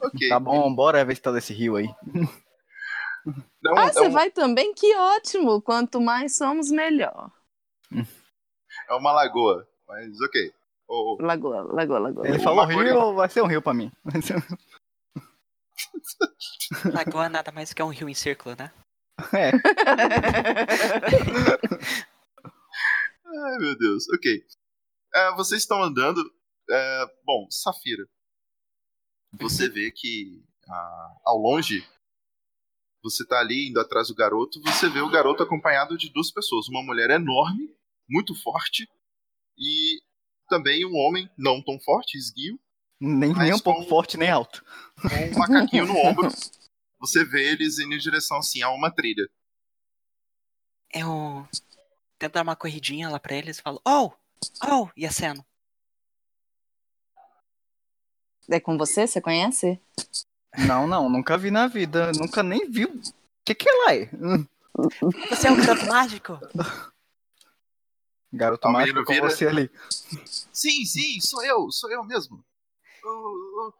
[0.00, 0.28] Ok.
[0.28, 1.88] Tá bom, bora ver se tá desse rio aí.
[3.62, 4.74] Não, Ah, é, você um- vai também?
[4.74, 5.60] Que ótimo!
[5.62, 7.30] Quanto mais somos, melhor.
[7.92, 10.52] é uma lagoa, mas ok.
[10.88, 12.26] O- o- Lagoa, lagoa, lagoa.
[12.26, 13.92] Ele falou rio, vai ser um rio pra mim.
[14.04, 14.42] Vai ser um-
[16.92, 18.72] Lagoa nada mais que é um rio em círculo, né?
[19.32, 19.50] É,
[23.26, 24.04] Ai, meu Deus.
[24.14, 24.44] Ok.
[25.14, 26.22] É, vocês estão andando.
[26.70, 28.06] é, bom, Safira.
[29.38, 31.86] Você vê que ah, ao longe,
[33.02, 34.60] você tá ali indo atrás do garoto.
[34.62, 36.68] Você vê o garoto acompanhado de duas pessoas.
[36.68, 37.68] Uma mulher enorme,
[38.08, 38.88] muito forte,
[39.58, 40.00] e
[40.48, 42.58] também um homem não tão forte, esguio,
[43.00, 44.64] Nem, nem um pouco forte, nem alto.
[45.00, 46.28] com um macaquinho no ombro.
[46.98, 49.28] Você vê eles indo em direção assim a uma trilha.
[50.92, 51.46] Eu
[52.18, 54.10] tento dar uma corridinha lá pra eles e falo, oh,
[54.64, 55.44] oh, e aceno.
[58.50, 59.06] É com você?
[59.06, 59.80] Você conhece?
[60.66, 62.10] Não, não, nunca vi na vida.
[62.12, 62.86] Nunca nem vi.
[62.86, 63.02] O
[63.44, 64.06] que, que ela é?
[65.30, 66.38] Você é um garoto mágico?
[68.32, 69.28] Garoto mágico com vira.
[69.28, 69.70] você ali.
[70.52, 72.44] Sim, sim, sou eu, sou eu mesmo.
[73.04, 73.08] O,
[73.68, 73.74] o-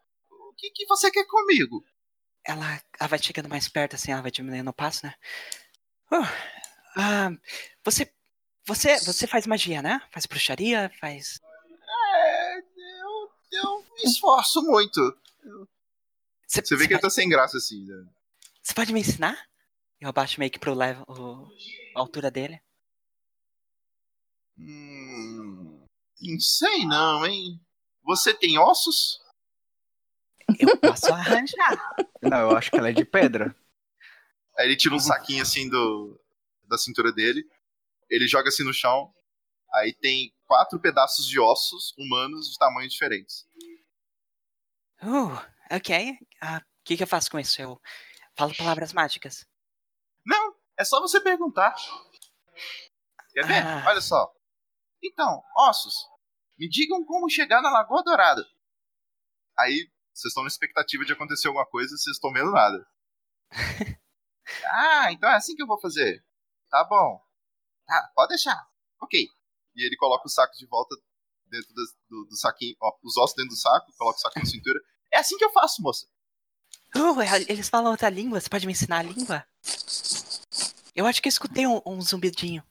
[0.51, 1.85] o que, que você quer comigo?
[2.45, 5.15] Ela, ela vai chegando mais perto, assim, ela vai diminuindo o passo, né?
[6.11, 6.25] Uh,
[6.97, 7.31] ah,
[7.85, 8.11] você,
[8.65, 10.01] você, você faz magia, né?
[10.11, 11.41] Faz bruxaria, faz...
[12.15, 15.01] É, eu, eu me esforço muito.
[16.47, 18.07] Você vê que ele pode, tá sem graça assim, né?
[18.63, 19.37] você pode me ensinar?
[20.01, 21.49] Eu abaixo meio que pro level, o-
[21.95, 22.61] a altura dele.
[24.59, 25.85] Hum,
[26.21, 27.61] não sei não, hein?
[28.05, 29.21] Você tem ossos?
[30.59, 31.79] Eu posso arranjar.
[32.23, 33.55] Não, eu acho que ela é de pedra.
[34.57, 36.19] Aí ele tira um saquinho assim do
[36.65, 37.45] da cintura dele.
[38.11, 39.13] Ele joga assim no chão.
[39.75, 43.47] Aí tem quatro pedaços de ossos humanos de tamanhos diferentes.
[45.03, 45.39] Uh,
[45.71, 46.19] ok.
[46.41, 47.61] Ah, O que, que eu faço com isso?
[47.61, 47.81] Eu
[48.37, 49.47] falo palavras mágicas.
[50.25, 51.75] Não, é só você perguntar.
[53.33, 53.63] Quer ver?
[53.67, 53.85] Ah.
[53.89, 54.33] Olha só.
[55.03, 55.95] Então, ossos,
[56.59, 58.45] me digam como chegar na Lagoa Dourada.
[59.59, 62.87] Aí, vocês estão na expectativa de acontecer alguma coisa e vocês estão vendo nada.
[64.67, 66.25] ah, então é assim que eu vou fazer.
[66.69, 67.23] Tá bom.
[67.87, 68.69] Tá, pode deixar.
[69.01, 69.29] Ok.
[69.77, 70.97] E ele coloca o saco de volta
[71.47, 74.45] dentro das- do, do saquinho, ó, os ossos dentro do saco, coloca o saco na
[74.47, 74.81] cintura.
[75.13, 76.07] É assim que eu faço, moça.
[76.97, 79.47] Uh, eles falam outra língua, você pode me ensinar a língua?
[80.95, 82.63] Eu acho que eu escutei um, um zumbidinho.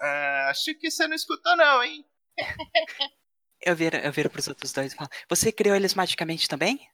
[0.00, 2.04] Ah, acho que você não escutou não, hein?
[3.62, 6.90] Eu viro, eu viro pros outros dois e falo, você criou eles magicamente também?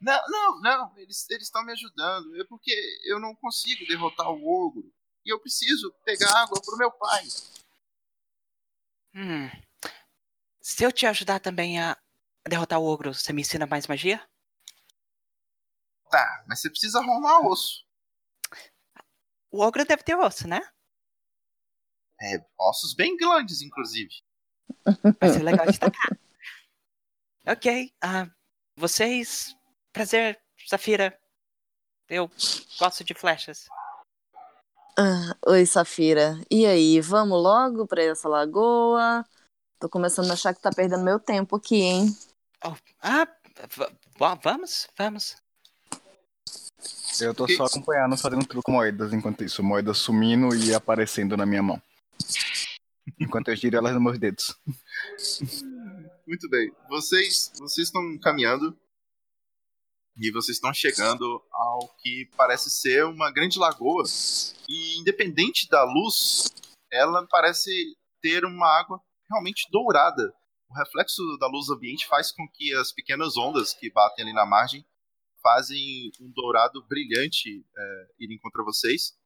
[0.00, 0.98] Não, não, não.
[0.98, 2.40] Eles estão me ajudando.
[2.40, 4.92] É porque eu não consigo derrotar o ogro.
[5.24, 7.26] E eu preciso pegar água pro meu pai.
[9.14, 9.50] Hum.
[10.60, 11.96] Se eu te ajudar também a
[12.48, 14.26] derrotar o ogro, você me ensina mais magia?
[16.10, 17.86] Tá, mas você precisa arrumar osso.
[19.50, 20.60] O ogro deve ter osso, né?
[22.22, 24.14] É, ossos bem grandes, inclusive.
[25.20, 26.18] Vai ser legal de tacar.
[27.46, 27.92] ok.
[28.02, 28.28] ah,
[28.76, 29.56] vocês.
[29.92, 31.18] Prazer, Safira.
[32.08, 32.30] Eu
[32.78, 33.66] gosto de flechas.
[34.98, 36.40] Ah, oi, Safira.
[36.50, 39.24] E aí, vamos logo pra essa lagoa?
[39.78, 42.16] Tô começando a achar que tá perdendo meu tempo aqui, hein?
[42.64, 43.26] Oh, ah,
[44.42, 45.36] vamos, vamos.
[47.20, 49.62] Eu tô só acompanhando, fazendo truco moedas enquanto isso.
[49.62, 51.80] Moedas sumindo e aparecendo na minha mão.
[53.18, 54.56] Enquanto eu giro elas nos meus dedos.
[56.26, 56.72] Muito bem.
[56.88, 58.78] Vocês, vocês estão caminhando
[60.16, 64.04] e vocês estão chegando ao que parece ser uma grande lagoa.
[64.68, 66.52] E independente da luz,
[66.92, 67.70] ela parece
[68.20, 70.32] ter uma água realmente dourada.
[70.68, 74.46] O reflexo da luz ambiente faz com que as pequenas ondas que batem ali na
[74.46, 74.84] margem
[75.42, 79.16] fazem um dourado brilhante é, irem contra vocês.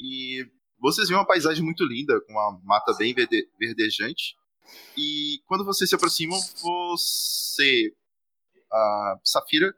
[0.00, 4.36] E vocês veem uma paisagem muito linda, com uma mata bem verde- verdejante.
[4.96, 7.94] E quando vocês se aproximam, você,
[8.70, 9.74] a Safira,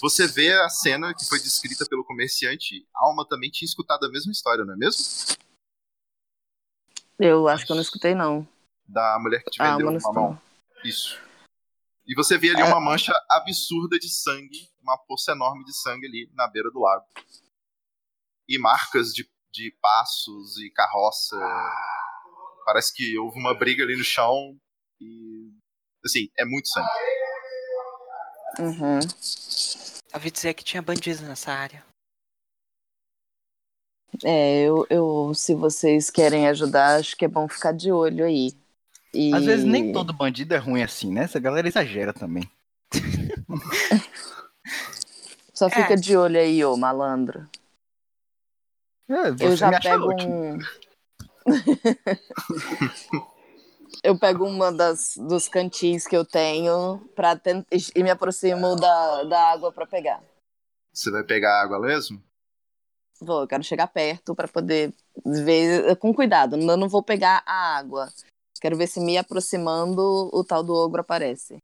[0.00, 2.86] você vê a cena que foi descrita pelo comerciante.
[2.94, 5.36] A Alma também tinha escutado a mesma história, não é mesmo?
[7.18, 8.46] Eu acho que eu não escutei, não.
[8.86, 10.42] Da mulher que te Ah, vendeu uma mão.
[10.84, 11.18] Isso.
[12.06, 12.64] E você vê ali É.
[12.64, 17.04] uma mancha absurda de sangue, uma poça enorme de sangue ali na beira do lago.
[18.48, 21.36] E marcas de, de passos e carroça.
[22.66, 24.54] Parece que houve uma briga ali no chão.
[25.00, 25.50] E.
[26.04, 26.88] Assim, é muito sangue.
[28.58, 28.98] Uhum.
[30.14, 31.84] ouvi dizer que tinha bandidos nessa área.
[34.24, 38.52] É, eu, eu, se vocês querem ajudar, acho que é bom ficar de olho aí.
[39.12, 39.34] E...
[39.34, 41.24] Às vezes nem todo bandido é ruim assim, né?
[41.24, 42.48] Essa galera exagera também.
[45.52, 45.96] Só fica É.
[45.96, 47.48] de olho aí, ô malandro.
[49.08, 50.34] É, Eu já pego ótimo.
[50.34, 50.58] um.
[54.02, 57.66] eu pego uma das dos cantis que eu tenho pra tent...
[57.94, 60.22] e me aproximo da, da água pra pegar.
[60.92, 62.22] Você vai pegar água mesmo?
[63.20, 64.92] Vou, eu quero chegar perto pra poder
[65.24, 66.56] ver com cuidado.
[66.56, 68.08] Eu não vou pegar a água.
[68.60, 71.58] Quero ver se me aproximando o tal do ogro aparece.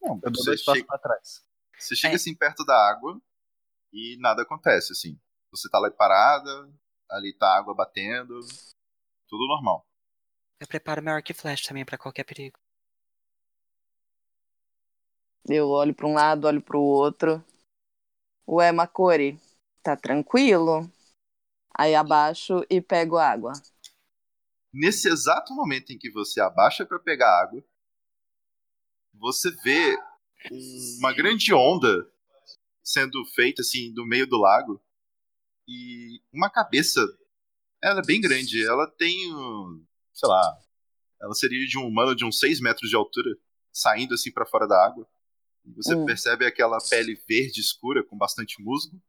[0.00, 1.42] Não, eu dou dois passos chega- pra trás.
[1.78, 2.16] Você chega É.
[2.16, 3.20] assim perto da água
[3.92, 5.18] e nada acontece, assim.
[5.56, 6.70] Você tá lá parada,
[7.10, 8.38] ali tá a água batendo,
[9.28, 9.86] tudo normal.
[10.60, 12.58] Eu preparo meu arco e flash também pra qualquer perigo.
[15.48, 17.42] Eu olho pra um lado, olho pro outro.
[18.46, 19.40] Ué, Macori,
[19.82, 20.90] tá tranquilo?
[21.78, 23.52] Aí abaixo e pego água.
[24.72, 27.64] Nesse exato momento em que você abaixa para pegar água,
[29.14, 29.96] você vê
[30.52, 32.08] um- uma grande onda
[32.84, 34.80] sendo feita assim do meio do lago
[35.66, 37.00] e uma cabeça.
[37.82, 38.64] Ela é bem grande.
[38.64, 40.58] Ela tem, um, sei lá,
[41.20, 43.36] ela seria de um humano de uns 6 metros de altura,
[43.72, 45.06] saindo assim para fora da água.
[45.64, 46.04] E você Hum.
[46.04, 49.00] percebe aquela pele verde escura com bastante musgo.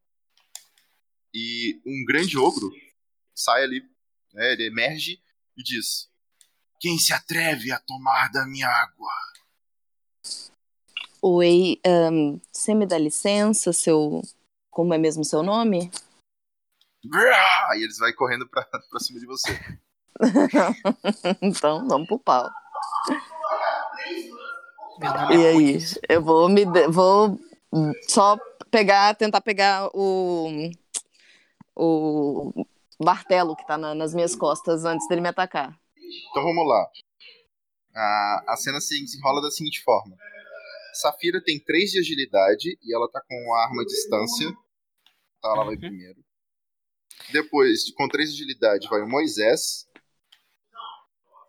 [1.33, 2.71] E um grande ogro
[3.35, 3.81] sai ali,
[4.33, 5.21] né, ele emerge
[5.55, 6.09] e diz:
[6.79, 9.11] Quem se atreve a tomar da minha água?
[11.21, 14.21] Oi, ahn, você me dá licença, seu.
[14.69, 15.91] Como é mesmo seu nome?
[17.75, 19.51] E eles vão correndo pra, pra cima de você.
[21.41, 22.49] então, vamos pro pau.
[24.99, 25.77] Nome E é aí?
[26.09, 26.65] Eu vou me.
[26.89, 27.39] Vou
[28.07, 28.37] só
[28.71, 30.71] pegar, tentar pegar o.
[31.75, 32.65] O
[32.99, 35.77] martelo que tá na- nas minhas costas antes dele me atacar.
[36.31, 36.87] Então vamos lá.
[37.95, 40.15] A, a cena se desenrola da seguinte forma:
[40.95, 44.47] Safira tem 3 de agilidade e ela tá com a arma à distância.
[45.37, 45.79] Então ela vai Uhum.
[45.81, 46.19] primeiro.
[47.31, 49.87] Depois, com 3 de agilidade, vai o Moisés.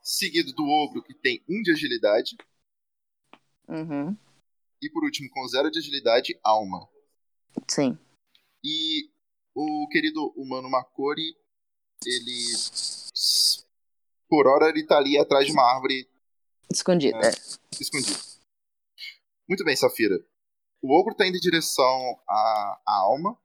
[0.02, 2.37] Seguido do ogro, que tem 1 de agilidade.
[3.68, 4.16] Uhum.
[4.81, 6.88] E por último, com 0 de agilidade, Alma.
[7.68, 7.98] Sim.
[8.64, 9.11] E
[9.54, 11.37] o querido humano Makori,
[12.04, 12.54] ele.
[14.28, 16.09] Por hora ele tá ali atrás de uma árvore
[16.72, 17.16] Escondido.
[17.18, 17.28] É.
[17.28, 17.33] É.
[17.81, 18.18] escondido.
[19.48, 20.18] Muito bem, Safira.
[20.83, 23.37] O ogro tá indo em direção à, à alma.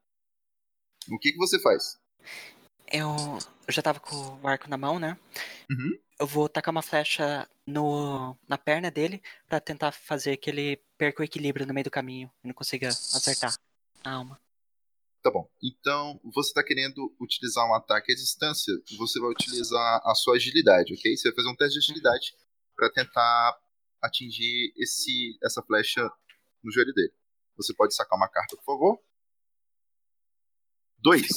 [1.10, 1.98] O que, que você faz?
[2.92, 5.18] Eu, eu já tava com o arco na mão, né?
[5.70, 5.98] Uhum.
[6.18, 11.22] Eu vou tacar uma flecha no, na perna dele pra tentar fazer que ele perca
[11.22, 13.56] o equilíbrio no meio do caminho e não consiga acertar
[14.04, 14.40] a alma.
[15.22, 15.48] Tá bom.
[15.62, 20.92] Então, você tá querendo utilizar um ataque à distância, você vai utilizar a sua agilidade,
[20.92, 21.16] ok?
[21.16, 22.34] Você vai fazer um teste de agilidade
[22.76, 23.58] pra tentar
[24.02, 26.02] atingir esse, essa flecha
[26.62, 27.12] no joelho dele.
[27.56, 29.00] Você pode sacar uma carta, por favor?
[31.04, 31.28] Dois.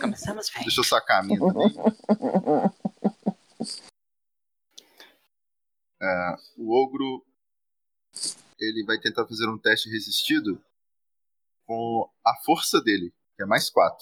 [0.00, 0.64] Começamos bem.
[0.64, 1.72] Deixa eu sacar a minha também.
[6.02, 7.24] É, o ogro
[8.58, 10.60] ele vai tentar fazer um teste resistido
[11.64, 13.96] com a força dele, que é mais 4.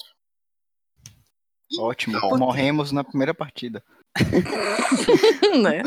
[1.77, 2.17] Ótimo.
[2.17, 3.85] Então, Morremos na primeira partida.
[5.61, 5.83] né?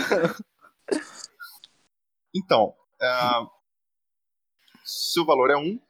[2.33, 3.09] então é,
[4.85, 5.81] se o valor é 1,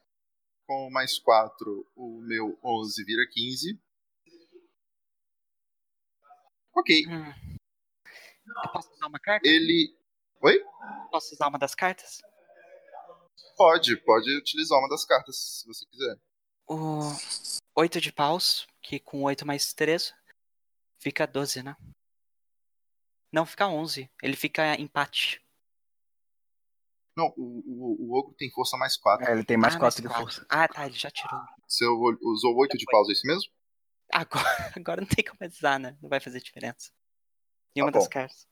[0.66, 3.81] com mais 4, o meu 11 vira 15.
[6.74, 7.57] Ok, Hum.
[8.64, 9.48] Eu posso usar uma carta?
[9.48, 9.96] ele.
[10.40, 10.62] Oi?
[11.11, 12.20] Posso usar uma das cartas?
[13.57, 16.16] Pode, pode utilizar uma das cartas, se você quiser.
[16.68, 17.00] O
[17.74, 20.14] 8 de paus, que com 8 mais 3
[20.98, 21.76] fica 12, né?
[23.33, 24.11] Não, fica 11.
[24.22, 25.42] Ele fica empate.
[27.16, 29.26] Não, o, o, o ogro tem força mais 4.
[29.26, 30.22] É, ele tem mais Ah, 4 de quatro.
[30.24, 30.46] força.
[30.50, 31.40] Ah, tá, ele já tirou.
[31.66, 33.50] Você usou 8 de pausa, é isso mesmo?
[34.12, 34.44] Agora,
[34.76, 35.96] agora não tem como usar, né?
[36.02, 36.90] Não vai fazer diferença.
[37.74, 38.46] Nenhuma Tá das cartas.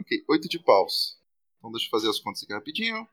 [0.00, 1.18] Ok, 8 de paus.
[1.58, 3.08] Então deixa eu fazer as contas aqui rapidinho.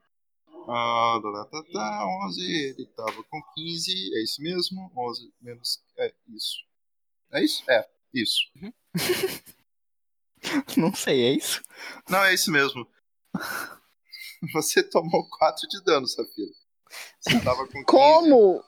[0.70, 4.92] Ah, tá, tá, tá, tá, 11, ele tava com 15, é isso mesmo?
[4.94, 5.82] 11 menos.
[5.96, 6.58] É isso.
[7.32, 7.64] É isso?
[7.70, 8.40] É, isso.
[10.76, 11.62] Não sei, é isso?
[12.08, 12.86] Não, é isso mesmo.
[14.52, 16.52] Você tomou 4 de dano, Safira.
[17.20, 17.84] Você tava com 15.
[17.84, 18.64] Como?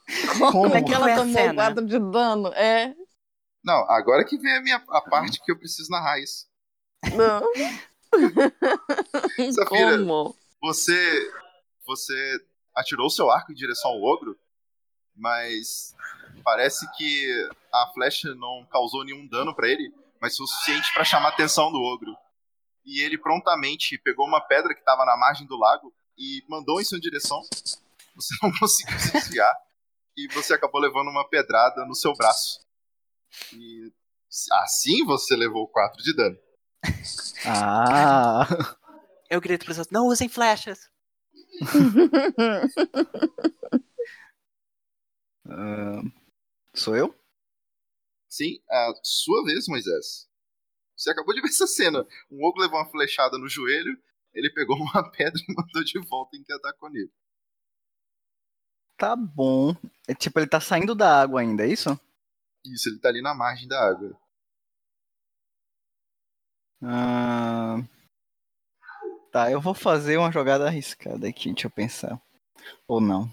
[0.50, 1.54] Como é que Como ela tomou cena?
[1.54, 2.48] 4 de dano?
[2.48, 2.94] É.
[3.64, 6.46] Não, agora que vem a, minha, a parte que eu preciso narrar isso.
[7.14, 7.40] Não.
[9.52, 9.98] Safira.
[9.98, 10.36] Como?
[10.62, 11.32] Você.
[11.86, 12.40] Você
[12.74, 14.38] atirou seu arco em direção ao ogro,
[15.16, 15.94] mas
[16.44, 21.04] parece que a flecha não causou nenhum dano pra ele, mas foi o suficiente pra
[21.04, 22.16] chamar a atenção do ogro.
[22.84, 26.84] E ele prontamente pegou uma pedra que estava na margem do lago e mandou em
[26.84, 27.40] sua direção.
[28.14, 29.54] Você não conseguiu se desviar
[30.16, 32.60] e você acabou levando uma pedrada no seu braço.
[33.54, 33.92] E
[34.52, 36.38] assim você levou 4 de dano.
[37.46, 38.46] Ah,
[39.28, 40.88] Eu grito pros outros, não usem flechas!
[45.48, 46.02] ah,
[46.74, 47.14] sou eu?
[48.28, 50.28] Sim, a sua vez, Moisés.
[51.00, 52.06] Você acabou de ver essa cena.
[52.30, 53.98] Um ogro levou uma flechada no joelho,
[54.34, 57.10] ele pegou uma pedra e mandou de volta em que atacou nele.
[58.98, 59.74] Tá bom.
[60.06, 61.98] É, tipo, ele tá saindo da água ainda, é isso?
[62.66, 64.14] Isso, ele tá ali na margem da água.
[66.82, 67.78] Ah,
[69.32, 72.20] Tá, eu vou fazer uma jogada arriscada aqui, deixa eu pensar.
[72.86, 73.30] Ou não.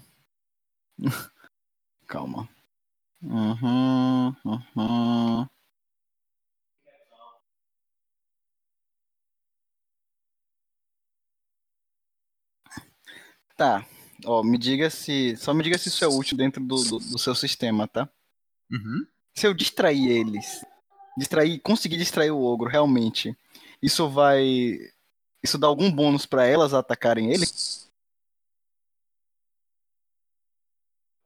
[2.06, 2.48] Calma.
[3.20, 5.57] Uhum, uhum.
[13.58, 13.84] Tá.
[14.24, 15.36] Ó, me diga se.
[15.36, 18.08] Só me diga se isso é útil dentro do, do, do seu sistema, tá?
[18.70, 19.04] Uhum.
[19.34, 20.64] Se eu distrair eles,
[21.18, 23.36] distrair, conseguir distrair o ogro realmente,
[23.82, 24.78] isso vai.
[25.42, 27.46] Isso dá algum bônus pra elas atacarem ele?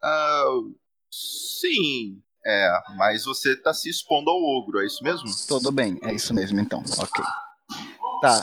[0.03, 0.45] Ah,
[1.11, 2.23] sim.
[2.45, 5.29] É, mas você tá se expondo ao ogro, é isso mesmo?
[5.47, 6.83] Tudo bem, é isso mesmo então.
[6.99, 7.25] Ok.
[8.23, 8.43] Tá.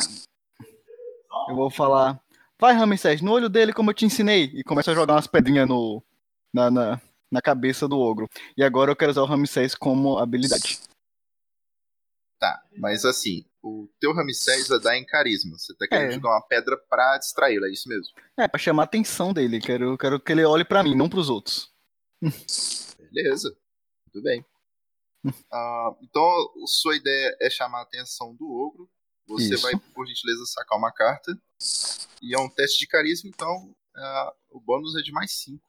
[1.49, 2.21] Eu vou falar.
[2.59, 4.45] Vai, Ramsés, no olho dele como eu te ensinei.
[4.53, 6.03] E começa a jogar umas pedrinhas no,
[6.53, 7.01] na, na,
[7.31, 8.27] na cabeça do ogro.
[8.57, 10.79] E agora eu quero usar o Ramsés como habilidade.
[12.39, 15.57] Tá, mas assim, o teu Ramsés vai dar em carisma.
[15.57, 16.15] Você tá querendo É.
[16.15, 18.13] jogar uma pedra pra distraí-lo, é isso mesmo?
[18.37, 19.59] É, pra chamar a atenção dele.
[19.61, 21.71] Quero, quero que ele olhe pra mim, não pros outros.
[23.11, 23.55] Beleza,
[24.11, 24.45] tudo bem.
[25.51, 26.23] Ah, então,
[26.65, 28.89] sua ideia é chamar a atenção do ogro.
[29.29, 29.61] Você Isso.
[29.63, 31.37] vai, por gentileza, sacar uma carta.
[32.21, 35.63] E é um teste de carisma, então ah, o bônus é de mais 5.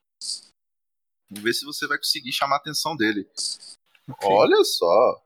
[1.28, 3.28] Vamos ver se você vai conseguir chamar a atenção dele.
[4.22, 5.22] Olha só!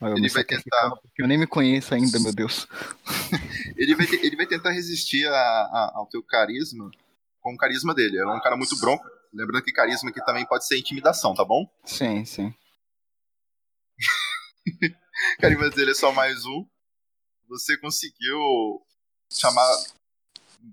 [0.00, 2.66] Eu Ele vai porque Eu nem me conheço ainda, meu Deus.
[3.76, 6.90] Ele vai, te- ele vai tentar resistir a- a- ao teu carisma
[7.40, 8.18] com o carisma dele.
[8.18, 9.04] É um cara muito bronco.
[9.32, 11.68] Lembrando que carisma aqui também pode ser intimidação, tá bom?
[11.84, 12.54] Sim, sim.
[15.38, 16.66] O carisma dele é só mais um.
[17.48, 18.38] Você conseguiu
[19.30, 19.68] chamar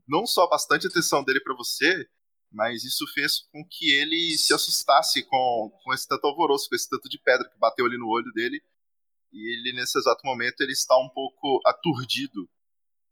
[0.08, 2.10] não só bastante atenção dele pra você,
[2.52, 6.90] mas isso fez com que ele se assustasse com, com esse tanto alvoroço, com esse
[6.90, 8.62] tanto de pedra que bateu ali no olho dele.
[9.32, 12.50] E ele, nesse exato momento, ele está um pouco aturdido.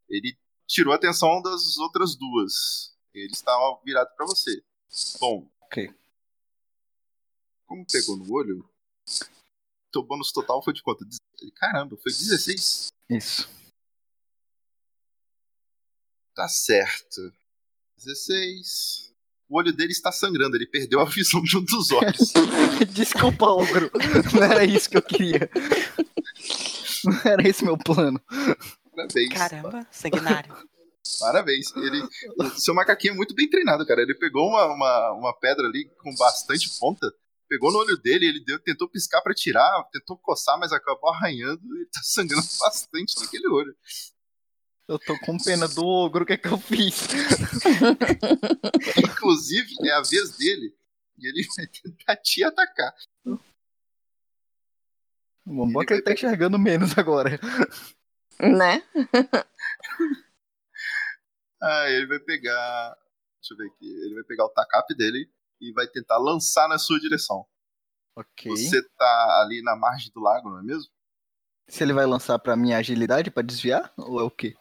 [0.10, 2.98] Ele tirou a atenção das outras duas.
[3.14, 3.54] Ele está
[3.84, 4.62] virado pra você.
[5.20, 5.50] Bom.
[5.62, 5.94] Ok.
[7.66, 8.70] Como pegou no olho,
[9.92, 11.06] teu bônus total foi de quanto?
[11.56, 12.88] Caramba, foi 16?
[13.10, 13.50] Isso.
[16.36, 17.34] Tá certo.
[17.98, 19.14] 16.
[19.50, 22.34] O olho dele está sangrando, ele perdeu a visão de um dos olhos.
[22.94, 23.92] Desculpa, ogro.
[24.34, 25.50] Não era isso que eu queria.
[27.04, 28.22] Não era esse meu plano.
[28.96, 29.34] Parabéns.
[29.34, 30.56] Caramba, sanguinário.
[31.20, 31.76] Parabéns.
[31.76, 32.08] Ele,
[32.58, 34.02] seu macaquinho é muito bem treinado, cara.
[34.02, 37.12] Ele pegou uma, uma, uma pedra ali com bastante ponta,
[37.50, 41.62] pegou no olho dele, ele deu, tentou piscar pra tirar, tentou coçar, mas acabou arranhando
[41.76, 43.76] e ele tá sangrando bastante naquele olho.
[44.88, 47.08] Eu tô com pena do ogro, o que é que eu fiz?
[48.98, 50.76] Inclusive, é a vez dele
[51.18, 52.94] e ele vai tentar te atacar.
[55.46, 57.40] Bom, bom que ele tá enxergando menos agora.
[58.40, 58.84] Né?
[61.62, 62.98] Ah, ele vai pegar.
[63.42, 63.86] Deixa eu ver aqui.
[63.86, 65.30] Ele vai pegar o tacape dele
[65.60, 67.46] e vai tentar lançar na sua direção.
[68.16, 68.52] Ok.
[68.52, 70.92] Você tá ali na margem do lago, não é mesmo?
[71.68, 73.94] Se ele vai lançar pra minha agilidade pra desviar?
[73.98, 74.56] Ou é o quê?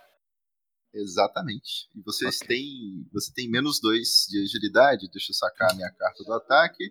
[0.92, 1.88] Exatamente.
[1.94, 2.48] E vocês Ok.
[2.48, 3.08] têm.
[3.12, 5.08] Você tem menos dois de agilidade.
[5.10, 6.84] Deixa eu sacar a minha carta do ataque.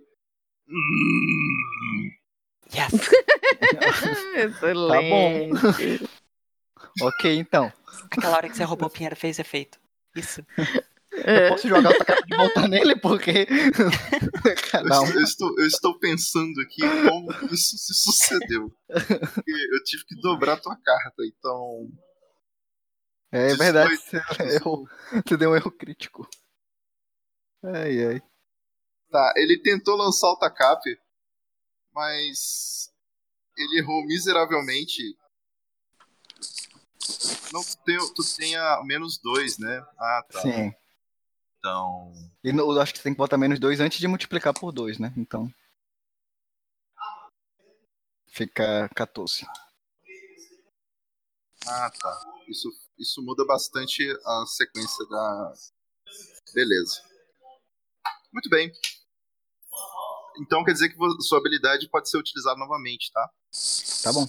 [2.74, 2.94] Yes!
[4.36, 6.08] Excelente.
[7.02, 7.72] Ok, então.
[8.06, 9.80] Aquela hora que você roubou o Pinheiro fez efeito.
[10.16, 10.44] Isso.
[11.26, 13.48] Eu posso jogar o tacape de volta nele porque.
[14.74, 15.06] eu, Não.
[15.08, 18.72] eu estou, eu estou pensando aqui como isso se sucedeu.
[18.88, 21.90] Porque eu tive que dobrar a tua carta, então.
[23.32, 24.18] É verdade, você,
[24.56, 24.88] errou.
[25.26, 26.28] você deu um erro crítico.
[27.64, 28.22] Ai, ai.
[29.10, 30.98] Tá, ele tentou lançar o tacape,
[31.94, 32.92] mas
[33.58, 35.02] ele errou miseravelmente.
[37.52, 39.86] Não, tu, tem, tu tenha menos dois, né?
[39.98, 40.42] Ah, tá.
[40.42, 40.74] Sim.
[41.60, 42.14] Então.
[42.44, 44.72] E no- eu acho que você tem que botar menos dois antes de multiplicar por
[44.72, 45.14] dois, né?
[45.18, 45.52] Então.
[48.28, 49.46] Fica 14.
[51.68, 52.20] Ah, tá.
[52.48, 55.54] Isso, isso muda bastante a sequência da.
[56.54, 57.02] Beleza.
[58.32, 58.72] Muito bem.
[60.40, 63.30] Então quer dizer que sua habilidade pode ser utilizada novamente, tá?
[64.04, 64.26] Tá bom.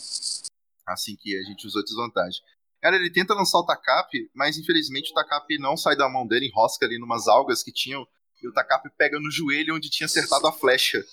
[0.87, 2.43] Assim que a gente usou desvantagem.
[2.81, 6.47] Cara, ele tenta lançar o tacape, mas infelizmente o tacape não sai da mão dele,
[6.47, 8.07] enrosca ali numas algas que tinham,
[8.41, 11.05] e o tacape pega no joelho onde tinha acertado a flecha.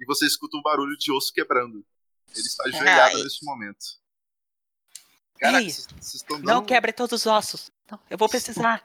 [0.00, 1.84] E você escuta um barulho de osso quebrando.
[2.34, 3.22] Ele está ajoelhado Ai.
[3.22, 3.84] nesse momento.
[5.38, 6.66] Cara, Ei, estão Não dando...
[6.66, 7.70] quebre todos os ossos.
[7.90, 8.84] Não, eu vou precisar.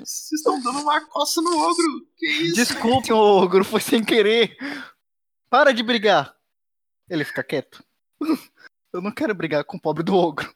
[0.00, 2.06] Vocês estão dando uma coça no ogro.
[2.16, 2.54] Que isso?
[2.54, 4.56] Desculpe, ogro, foi sem querer.
[5.48, 6.34] Para de brigar!
[7.08, 7.84] Ele fica quieto.
[8.92, 10.54] Eu não quero brigar com o pobre do ogro.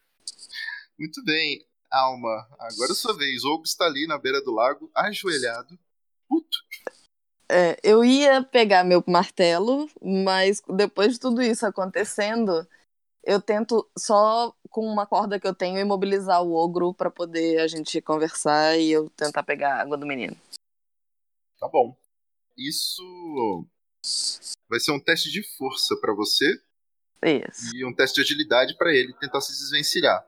[0.98, 2.48] Muito bem, Alma.
[2.58, 3.44] Agora é sua vez.
[3.44, 5.78] O ogro está ali na beira do lago, ajoelhado.
[6.28, 6.58] Puto.
[7.50, 12.66] É, eu ia pegar meu martelo, mas depois de tudo isso acontecendo,
[13.24, 17.66] eu tento só com uma corda que eu tenho imobilizar o ogro pra poder a
[17.66, 20.36] gente conversar e eu tentar pegar a água do menino.
[21.58, 21.96] Tá bom.
[22.56, 23.66] Isso
[24.68, 26.46] vai ser um teste de força pra você
[27.22, 30.24] Isso, e um teste de agilidade pra ele tentar se desvencilhar.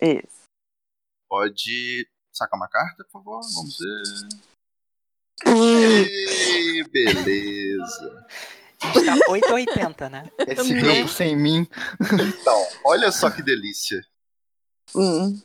[0.00, 0.42] isso.
[1.28, 3.40] Pode sacar uma carta, por favor?
[3.54, 4.02] Vamos ver.
[5.46, 8.26] Ei, beleza.
[8.80, 10.30] A gente tá 880, né?
[10.46, 11.66] Esse grupo sem mim.
[12.00, 14.04] Então, olha só que delícia.
[14.94, 15.40] Hum.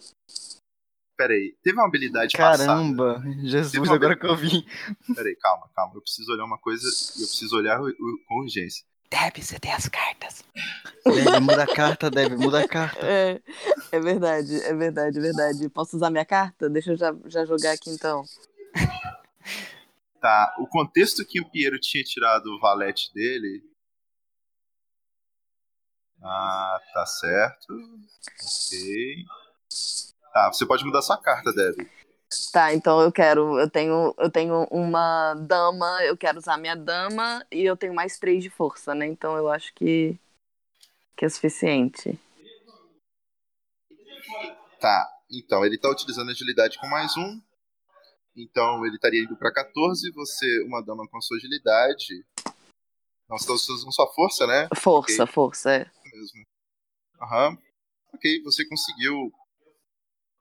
[1.17, 2.65] Pera aí, teve uma habilidade passada.
[2.65, 4.63] Caramba, Jesus, agora que eu vi.
[5.15, 5.95] Pera aí, calma, calma.
[5.95, 8.85] Eu preciso olhar uma coisa e eu preciso olhar com urgência.
[9.09, 10.43] Deb, você tem as cartas.
[11.05, 12.99] Deve, muda a carta, deve, muda a carta.
[13.05, 13.41] É,
[13.91, 15.69] é verdade, é verdade, é verdade.
[15.69, 16.69] Posso usar minha carta?
[16.69, 18.23] Deixa eu já, já jogar aqui então.
[20.19, 23.63] Tá, o contexto que o Piero tinha tirado o valete dele.
[26.21, 27.73] Ah, tá certo.
[27.73, 29.25] Ok.
[30.33, 31.87] Tá, você pode mudar sua carta, Deb.
[32.51, 33.57] Tá, então eu quero.
[33.57, 38.19] Eu tenho, eu tenho uma dama, eu quero usar minha dama e eu tenho mais
[38.19, 39.05] três de força, né?
[39.07, 40.17] Então eu acho que,
[41.15, 42.19] que é suficiente.
[44.79, 47.41] Tá, então ele tá utilizando agilidade com mais um.
[48.35, 50.11] Então ele estaria indo pra 14.
[50.11, 52.25] Você, uma dama com sua agilidade.
[53.29, 54.69] Não, você tá usando sua força, né?
[54.75, 55.33] Força, Ok.
[55.33, 55.91] força, é.
[56.13, 56.45] mesmo.
[57.21, 57.57] Aham.
[58.13, 59.31] Ok, você conseguiu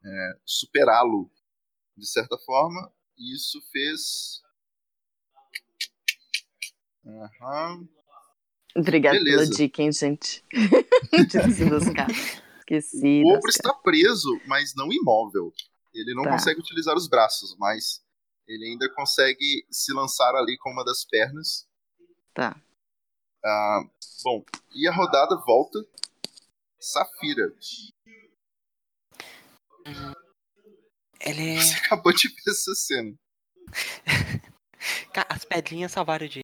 [0.05, 1.31] é, superá-lo
[1.97, 2.93] de certa forma.
[3.19, 4.43] E isso fez.
[7.07, 7.89] Aham.
[8.77, 9.45] Obrigada Beleza.
[9.45, 10.45] pela dica, hein, gente.
[11.13, 12.43] Esqueci das cartas.
[12.59, 13.23] Esqueci.
[13.25, 15.53] O ogro está preso, mas não imóvel.
[15.95, 16.33] Ele não Tá.
[16.33, 18.05] consegue utilizar os braços, mas
[18.47, 21.67] ele ainda consegue se lançar ali com uma das pernas.
[22.35, 22.61] Tá.
[23.43, 23.81] Ah,
[24.23, 24.45] bom,
[24.75, 25.79] e a rodada volta.
[26.79, 27.55] Safira.
[31.21, 31.57] Ele.
[31.57, 33.15] Você acabou de ver essa cena.
[35.29, 36.43] As pedrinhas salvaram o dia.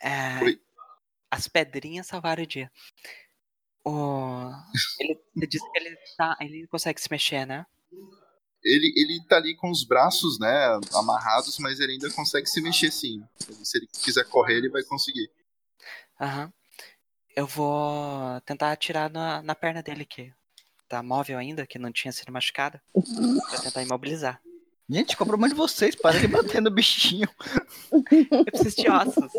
[0.00, 0.60] É, Oi?
[1.30, 2.70] As pedrinhas salvaram o dia.
[3.84, 4.50] O...
[5.00, 7.66] Ele você disse que ele, tá, ele consegue se mexer, né?
[8.62, 12.90] Ele, ele tá ali com os braços, né, amarrados, mas ele ainda consegue se mexer
[12.90, 13.22] sim.
[13.38, 15.30] Se ele quiser correr, ele vai conseguir.
[16.20, 16.52] Aham.
[17.36, 20.34] Eu vou tentar atirar na, na perna dele, que
[20.88, 22.82] tá móvel ainda, que não tinha sido machucada.
[23.50, 24.40] Pra tentar imobilizar.
[24.88, 27.28] Gente, cobra mais de vocês, para de bater no bichinho.
[28.30, 29.32] Eu preciso de ossos.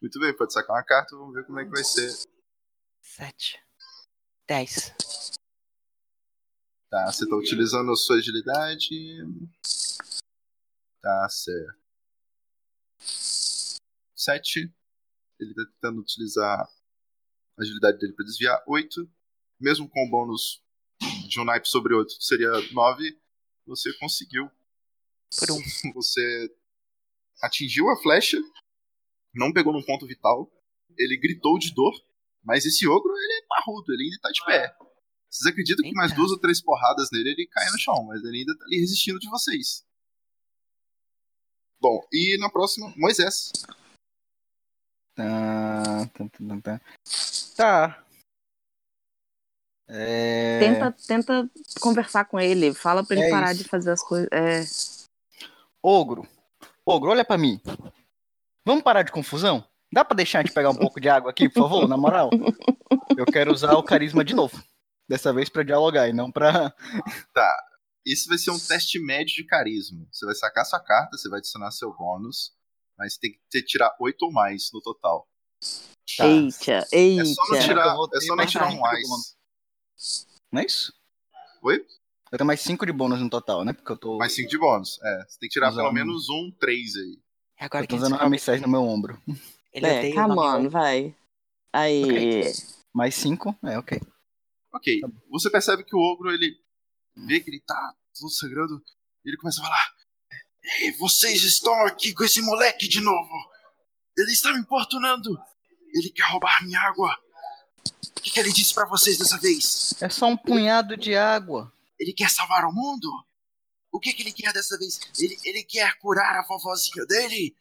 [0.00, 2.10] Muito bem, pode sacar uma carta, vamos ver como é que vai ser.
[3.02, 3.62] Sete.
[4.46, 4.94] Dez.
[6.88, 9.18] Tá, você tá utilizando a sua agilidade.
[11.02, 11.78] Tá certo.
[14.16, 14.74] Sete.
[15.38, 18.62] Ele tá tentando utilizar a agilidade dele pra desviar.
[18.66, 19.08] Oito.
[19.60, 20.62] Mesmo com o bônus
[21.28, 23.18] de um naipe sobre outro, seria nove.
[23.66, 24.50] Você conseguiu.
[25.38, 25.60] Por um.
[25.94, 26.54] Você
[27.42, 28.38] atingiu a flecha.
[29.34, 30.50] Não pegou num ponto vital.
[30.96, 31.92] Ele gritou de dor.
[32.42, 34.74] Mas esse ogro, ele é parrudo, ele ainda tá de pé.
[35.28, 38.38] Vocês acreditam que mais duas ou três porradas nele ele cai no chão, mas ele
[38.38, 39.84] ainda tá ali resistindo de vocês.
[41.80, 43.52] Bom, e na próxima, Moisés.
[45.14, 46.80] Tá, tá, tá, tá.
[47.56, 48.07] Tá.
[49.88, 50.58] É...
[50.58, 52.74] Tenta, tenta conversar com ele.
[52.74, 53.62] Fala pra ele É parar isso.
[53.62, 54.28] de fazer as coisas.
[54.32, 54.64] É.
[55.82, 56.26] Ogro.
[56.84, 57.60] Ogro, olha pra mim.
[58.66, 59.64] Vamos parar de confusão?
[59.92, 61.88] Dá pra deixar a gente pegar um pouco de água aqui, por favor?
[61.88, 62.28] Na moral.
[63.16, 64.62] Eu quero usar o carisma de novo.
[65.08, 66.74] Dessa vez pra dialogar e não pra.
[67.32, 67.64] Tá.
[68.06, 70.06] Esse vai ser um teste médio de carisma.
[70.12, 72.52] Você vai sacar sua carta, você vai adicionar seu bônus,
[72.98, 75.26] mas tem que ter, tirar oito ou mais no total.
[76.16, 76.26] Tá.
[76.26, 77.24] Eita, É eita.
[77.26, 79.37] só não tirar, é só não tirar um mais.
[80.52, 80.92] Não é isso?
[81.62, 81.84] Oi?
[82.30, 83.72] Eu tenho mais 5 de bônus no total, né?
[83.72, 84.18] Porque eu tô.
[84.18, 85.00] Mais cinco de bônus.
[85.02, 85.82] É, você tem que tirar Usando.
[85.82, 87.18] pelo menos um três aí.
[87.58, 89.20] É agora eu que tô usando uma mensagem no meu ombro.
[89.72, 91.14] Ele É, come on, vai.
[91.72, 92.42] Aí.
[92.92, 93.56] Mais 5?
[93.64, 94.00] É, ok.
[94.72, 95.00] Ok.
[95.00, 96.56] Tá Você percebe que o ogro, ele
[97.14, 98.82] vê que ele tá todo sangrando,
[99.24, 99.94] e ele começa a falar:
[100.80, 103.32] Ei, vocês estão aqui com esse moleque de novo!
[104.16, 105.38] Ele está me importunando!
[105.94, 107.16] Ele quer roubar minha água!
[108.18, 109.94] O que, que ele disse pra vocês dessa vez?
[110.00, 111.72] É só um punhado de água.
[111.98, 113.08] Ele quer salvar o mundo?
[113.92, 115.00] O que, que ele quer dessa vez?
[115.18, 117.56] Ele, ele quer curar a vovozinha dele?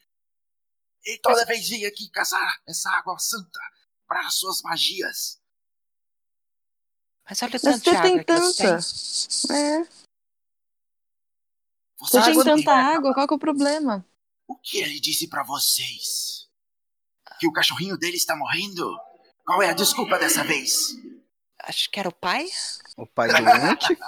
[1.06, 3.60] Ele toda vez vem aqui caçar essa água santa
[4.08, 5.40] para suas magias.
[7.30, 9.48] Mas olha de você tem água que você tanta.
[9.48, 9.58] tem.
[9.58, 9.88] É.
[12.00, 14.06] Você Você tem tanta água, qual que é o problema?
[14.48, 16.48] o que ele disse para vocês?
[17.40, 18.98] Que o cachorrinho dele está morrendo?
[19.48, 20.98] Qual é a desculpa dessa vez?
[21.64, 22.46] Acho que era o pai?
[22.98, 23.98] O pai doente.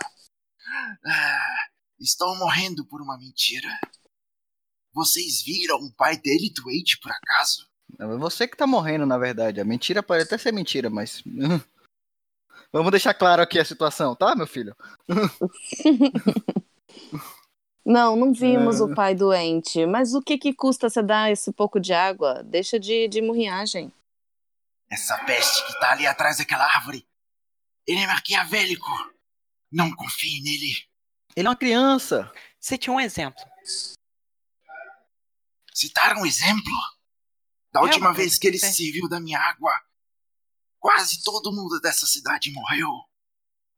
[1.03, 1.55] Ah,
[1.99, 3.67] estão morrendo por uma mentira.
[4.93, 7.67] Vocês viram o pai dele doente por acaso?
[7.97, 9.59] Não, é você que tá morrendo, na verdade.
[9.59, 11.23] A mentira pode até ser mentira, mas.
[12.71, 14.75] Vamos deixar claro aqui a situação, tá, meu filho?
[17.83, 18.83] Não, não vimos É.
[18.83, 19.83] o pai doente.
[19.87, 22.43] Mas o que que custa você dar esse pouco de água?
[22.43, 23.91] Deixa de, de murriagem.
[24.89, 27.07] Essa peste que tá ali atrás daquela árvore.
[27.85, 28.87] Ele é maquiavélico.
[29.71, 30.75] Não confie nele.
[31.35, 32.31] Ele é uma criança.
[32.79, 33.43] Tinha um exemplo.
[35.73, 36.73] Citaram um exemplo?
[37.71, 38.59] Da É, última vez que ele é.
[38.59, 39.71] se serviu da minha água,
[40.79, 42.89] quase todo mundo dessa cidade morreu.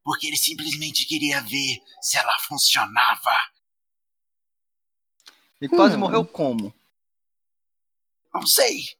[0.03, 3.31] Porque ele simplesmente queria ver se ela funcionava.
[5.61, 5.99] E quase Hum.
[5.99, 6.73] morreu como?
[8.33, 8.97] Não sei.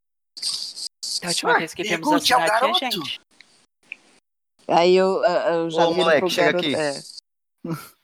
[1.19, 2.79] Da última vez que vimos a cidade, tinha garoto.
[2.79, 3.21] gente.
[4.67, 6.67] Aí eu, eu- eu já Ô, moleque, pro chega garoto.
[6.67, 6.75] aqui.
[6.75, 7.01] É.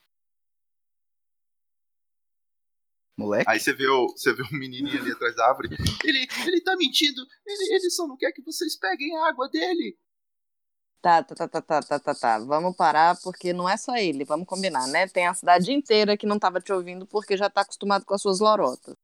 [3.17, 3.49] Moleque?
[3.49, 5.69] Aí você vê o, você vê o menininho ali atrás da árvore.
[6.03, 7.19] Ele, ele tá mentindo.
[7.45, 9.97] Ele, ele só não quer que vocês peguem a água dele.
[11.01, 12.39] Tá, tá, tá, tá, tá, tá, tá, tá.
[12.39, 15.07] Vamos parar, porque não é só ele, vamos combinar, né?
[15.07, 18.21] Tem a cidade inteira que não tava te ouvindo porque já tá acostumado com as
[18.21, 18.95] suas lorotas.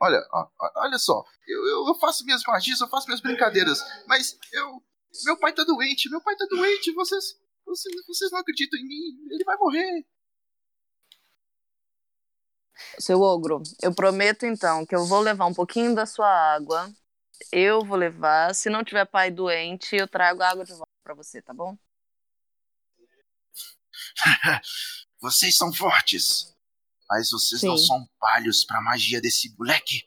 [0.00, 1.24] Olha, ó, olha só.
[1.46, 3.80] Eu, eu, eu faço minhas magias, eu faço minhas brincadeiras.
[4.06, 4.82] Mas eu.
[5.24, 6.92] Meu pai tá doente, meu pai tá doente.
[6.92, 7.38] Vocês.
[7.64, 9.28] Vocês, vocês não acreditam em mim.
[9.30, 10.06] Ele vai morrer.
[12.98, 16.92] Seu ogro, eu prometo então que eu vou levar um pouquinho da sua água.
[17.50, 18.54] Eu vou levar.
[18.54, 21.76] Se não tiver pai doente, eu trago a água de volta pra você, tá bom?
[25.20, 26.55] Vocês são fortes.
[27.08, 27.86] Mas vocês não Sim.
[27.86, 30.02] são palhos pra magia desse moleque.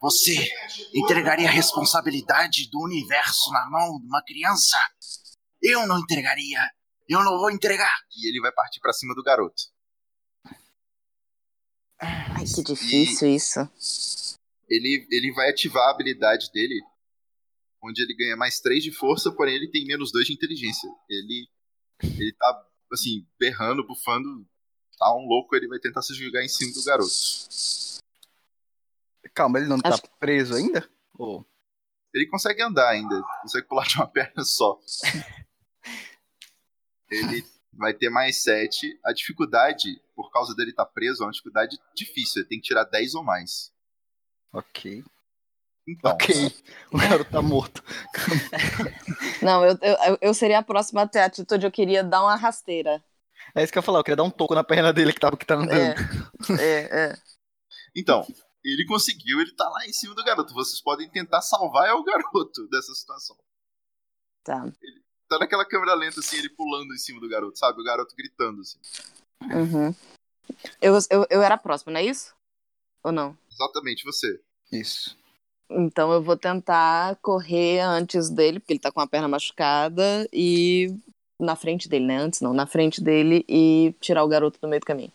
[0.00, 0.50] Você
[0.94, 4.78] entregaria a responsabilidade do universo na mão de uma criança?
[5.62, 6.60] Eu não entregaria.
[7.08, 7.94] Eu não vou entregar.
[8.16, 9.62] E ele vai partir pra cima do garoto.
[11.98, 13.68] Ai, que difícil isso.
[14.68, 16.82] Ele, ele vai ativar a habilidade dele,
[17.82, 20.90] onde ele ganha mais 3 de força, porém ele tem menos 2 de inteligência.
[21.08, 21.48] Ele,
[22.02, 24.46] ele tá, assim, berrando, bufando.
[24.98, 27.12] Tá um louco, ele vai tentar se jogar em cima do garoto.
[29.34, 30.88] Calma, ele não Acho tá preso ainda?
[31.18, 31.44] Ô,
[32.14, 34.80] Ele consegue andar ainda, consegue pular de uma perna só.
[37.10, 38.98] Ele vai ter mais 7.
[39.04, 42.40] A dificuldade, por causa dele estar preso, é uma dificuldade difícil.
[42.40, 43.70] Ele tem que tirar 10 ou mais.
[44.52, 45.04] ok.
[45.88, 46.34] Então, Ok.
[46.90, 47.84] O garoto tá morto.
[49.40, 52.34] Não, eu, eu, eu seria a próxima a ter a atitude, eu queria dar uma
[52.34, 53.04] rasteira.
[53.56, 55.20] É isso que eu ia falar, eu queria dar um toco na perna dele que
[55.20, 55.96] tava que tá andando.
[56.60, 57.18] É, é.
[57.96, 58.26] então,
[58.62, 60.52] ele conseguiu, ele tá lá em cima do garoto.
[60.52, 63.34] Vocês podem tentar salvar é o garoto dessa situação.
[64.44, 64.70] Tá.
[65.26, 67.80] Tá naquela câmera lenta, assim, ele pulando em cima do garoto, sabe?
[67.80, 68.78] O garoto gritando, assim.
[69.42, 69.94] Uhum.
[70.80, 72.34] Eu, eu, eu era a próxima, não é isso?
[73.02, 73.36] Ou não?
[73.50, 74.38] Exatamente você.
[74.70, 75.16] Isso.
[75.70, 80.94] Então eu vou tentar correr antes dele, porque ele tá com a perna machucada, e
[81.38, 82.16] na frente dele, né?
[82.18, 85.12] Antes não, na frente dele e tirar o garoto do meio do caminho.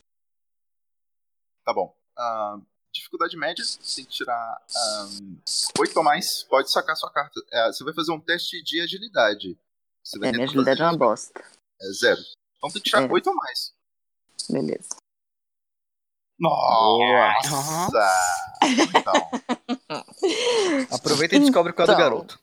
[1.66, 1.96] Tá bom.
[2.18, 2.58] Ah,
[2.94, 4.62] dificuldade média, você tem que tirar
[5.80, 6.44] 8 ou mais.
[6.44, 7.40] Pode sacar sua carta.
[7.52, 9.58] É, você vai fazer um teste de agilidade.
[10.04, 11.40] Você vai É, minha agilidade é uma bosta.
[11.82, 12.20] É zero.
[12.58, 13.12] Então tem que tirar É.
[13.12, 13.74] 8 ou mais.
[14.50, 14.90] Beleza.
[16.40, 18.10] Nossa!
[18.98, 19.30] Então,
[20.92, 22.04] Aproveita e descobre qual é do Então.
[22.04, 22.40] garoto.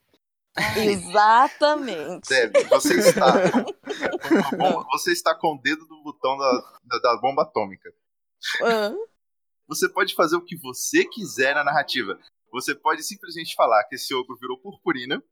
[0.77, 2.29] Exatamente.
[2.29, 3.33] Deb, você está.
[4.57, 7.91] Bom, você está com o dedo no botão da, da, da bomba atômica.
[8.63, 8.93] Ah,
[9.69, 12.19] Você pode fazer o que você quiser na narrativa.
[12.53, 15.23] Você pode simplesmente falar que esse ogro virou purpurina.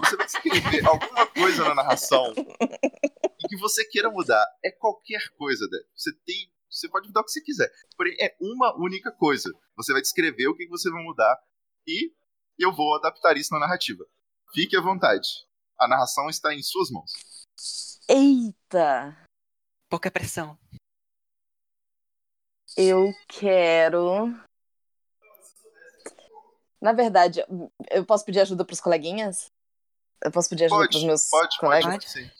[0.00, 4.44] Você vai escrever alguma coisa na narração e que você queira mudar.
[4.64, 5.82] É qualquer coisa, Deb.
[5.94, 6.50] Você tem.
[6.70, 7.70] Você pode mudar o que você quiser.
[7.96, 9.50] Porém, é uma única coisa.
[9.76, 11.36] Você vai descrever o que você vai mudar
[11.86, 12.12] e
[12.58, 14.04] eu vou adaptar isso na narrativa.
[14.52, 15.46] Fique à vontade.
[15.78, 17.12] A narração está em suas mãos.
[18.08, 19.16] Eita!
[19.88, 20.58] Pouca pressão.
[22.76, 24.34] Eu quero.
[26.80, 27.44] Na verdade,
[27.90, 29.50] eu posso pedir ajuda pros coleguinhas?
[30.22, 31.92] Eu posso pedir ajuda Pode, pros meus pode, colegas?
[31.92, 32.10] pode.
[32.10, 32.30] Sim.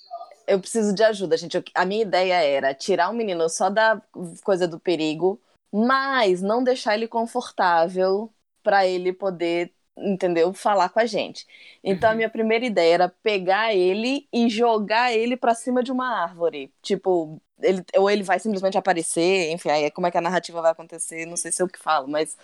[0.47, 1.57] Eu preciso de ajuda, gente.
[1.57, 4.01] Eu- a minha ideia era tirar o menino só da
[4.45, 5.41] coisa do perigo
[5.73, 10.53] mas não deixar ele confortável para ele poder, entendeu?
[10.55, 11.47] Falar com a gente.
[11.83, 12.17] Então a Uhum.
[12.17, 16.73] minha primeira ideia era pegar ele e jogar ele para cima de uma árvore.
[16.83, 20.73] Tipo, ele, ou ele vai simplesmente aparecer, enfim, aí como é que a narrativa vai
[20.73, 22.37] acontecer, não sei se é o que falo, mas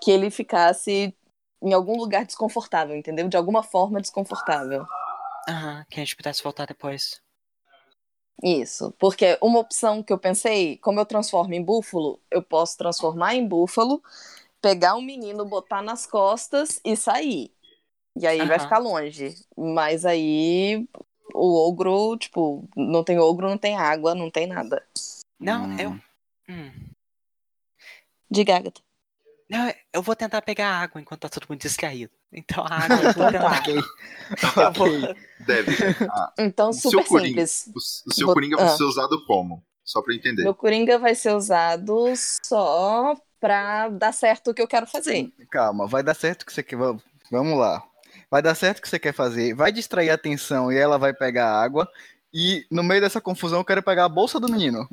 [0.00, 1.14] que ele ficasse
[1.62, 3.28] em algum lugar desconfortável, entendeu?
[3.28, 4.86] De alguma forma desconfortável.
[5.48, 7.22] Aham, que a gente pudesse voltar depois.
[8.42, 13.34] Isso, porque uma opção que eu pensei, como eu transformo em búfalo, eu posso transformar
[13.36, 14.02] em búfalo,
[14.64, 17.52] pegar um menino, botar nas costas e sair.
[18.16, 18.60] E aí vai Aham.
[18.60, 19.34] ficar longe.
[19.54, 20.88] Mas aí
[21.34, 24.82] o ogro, tipo, não tem ogro, não tem água, não tem nada.
[25.38, 25.76] Não, Hum.
[25.78, 25.90] eu.
[26.48, 26.70] Hum.
[28.30, 28.80] Diga, Agatha.
[29.50, 32.10] Não, eu vou tentar pegar água enquanto tá todo mundo distraído.
[32.32, 33.60] Então a água eu vou tentar.
[33.60, 33.76] Ok.
[33.76, 35.14] Eu vou-
[35.46, 35.72] Deve.
[36.10, 37.46] Ah, Então, super coringa.
[37.46, 38.06] simples.
[38.06, 38.76] o, o seu Vou- Coringa vai ah.
[38.76, 39.62] ser usado como?
[39.84, 40.42] Só pra entender.
[40.44, 41.94] Meu coringa vai ser usado
[42.42, 43.14] só
[43.44, 45.28] pra dar certo o que eu quero fazer.
[45.50, 46.76] Calma, vai dar certo o que você quer.
[46.76, 46.96] va-
[47.30, 47.82] Vamos lá.
[48.30, 49.54] Vai dar certo o que você quer fazer.
[49.54, 51.86] Vai distrair a atenção e ela vai pegar a água.
[52.32, 54.88] E no meio dessa confusão eu quero pegar a bolsa do menino.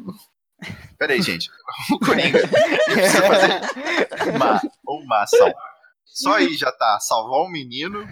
[0.99, 1.49] Pera aí, gente.
[1.93, 2.39] O Coringa
[2.85, 5.51] precisa fazer uma, uma ação.
[6.05, 6.99] Só aí já tá.
[6.99, 8.05] Salvar o menino,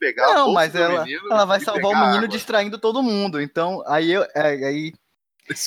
[0.00, 2.28] pegar a Não, bolsa mas do ela, menino ela vai salvar o menino água.
[2.28, 3.40] distraindo todo mundo.
[3.42, 4.22] Então, aí eu.
[4.34, 4.92] é, aí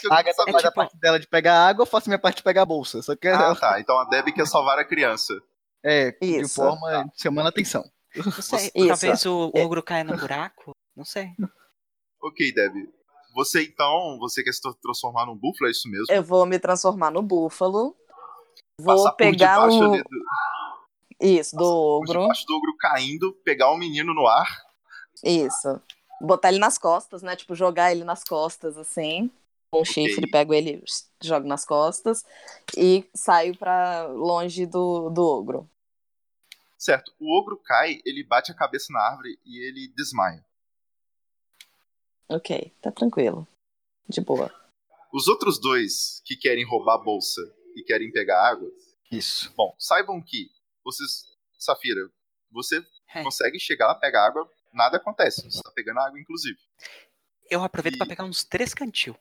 [0.10, 0.52] a Agatha saber.
[0.52, 2.66] faz a tipo- parte dela de pegar água, eu faço minha parte de pegar a
[2.66, 3.02] bolsa.
[3.02, 3.80] Só que Ah, tá.
[3.80, 5.34] Então a Debbie quer salvar a criança.
[5.84, 6.56] é de Isso.
[6.56, 7.84] forma chamando atenção.
[8.16, 8.88] Não sei, Isso.
[8.88, 10.72] talvez o ogro caia no buraco.
[10.96, 11.30] Não sei.
[12.22, 12.90] Ok, Debbie.
[13.36, 16.06] Você então, você quer se tra- transformar num búfalo, é isso mesmo?
[16.10, 17.96] Eu vou me transformar no búfalo.
[18.80, 19.64] Vou Passar pegar o.
[19.64, 20.10] ali do,
[21.22, 22.22] Isso, do por ogro.
[22.22, 24.48] debaixo do ogro caindo, pegar o menino no ar.
[25.24, 25.82] Isso.
[26.22, 27.36] Botar ele nas costas, né?
[27.36, 29.30] Tipo, jogar ele nas costas, assim.
[29.72, 29.94] Com um Ok.
[29.94, 30.84] chifre, pego ele,
[31.22, 32.24] jogo nas costas
[32.78, 35.70] e saio pra longe do, do ogro.
[36.78, 37.14] Certo.
[37.20, 40.46] O ogro cai, ele bate a cabeça na árvore e ele desmaia.
[42.30, 43.48] Ok, tá tranquilo.
[44.08, 44.54] De boa.
[45.12, 47.42] Os outros dois que querem roubar a bolsa
[47.76, 48.70] e querem pegar água,
[49.12, 49.52] Isso.
[49.56, 50.50] bom, saibam que
[50.84, 51.26] vocês,
[51.58, 52.10] Safira,
[52.52, 53.24] você É.
[53.24, 55.42] consegue chegar lá, pegar água, nada acontece.
[55.50, 56.58] Você tá pegando água, inclusive.
[57.50, 59.16] Eu aproveito pra pegar uns três cantil.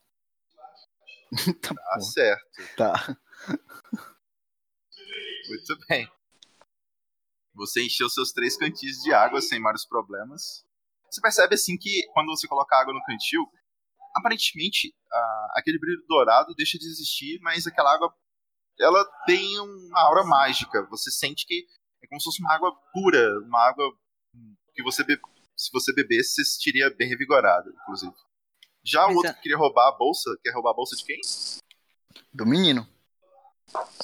[1.60, 2.76] tá Tá certo.
[2.76, 3.16] Tá.
[5.48, 6.08] Muito bem.
[7.54, 10.64] Você encheu seus três cantis de água sem maiores problemas.
[11.10, 13.46] Você percebe assim que quando você coloca água no cantil,
[14.16, 18.12] aparentemente ah, aquele brilho dourado deixa de existir, mas aquela água
[18.80, 20.84] ela tem uma aura mágica.
[20.90, 21.64] Você sente que
[22.02, 23.84] é como se fosse uma água pura, uma água
[24.74, 25.20] que você be-
[25.56, 28.12] se você bebesse, você se sentiria bem revigorado, inclusive.
[28.84, 31.18] Já o outro a- que queria roubar a bolsa, quer roubar a bolsa de quem?
[32.32, 32.86] Do menino.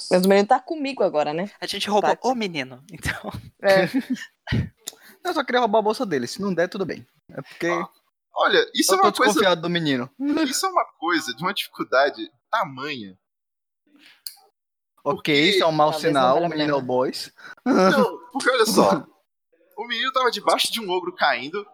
[0.09, 1.49] Mas o menino tá comigo agora, né?
[1.61, 2.27] A gente roubou Tá.
[2.27, 2.83] o menino.
[2.91, 3.85] Então, É,
[5.23, 6.25] Eu só queria roubar a bolsa dele.
[6.27, 7.05] Se não der, tudo bem.
[7.29, 7.69] É porque
[8.33, 10.09] Olha, isso é eu tô uma coisa desconfiado do menino.
[10.49, 13.17] Isso é uma coisa de uma dificuldade tamanha.
[15.03, 17.31] Ok, Porque isso é um mau talvez sinal, o menino é o boys.
[17.65, 19.05] Não, porque olha só.
[19.77, 21.65] O menino tava debaixo de um ogro caindo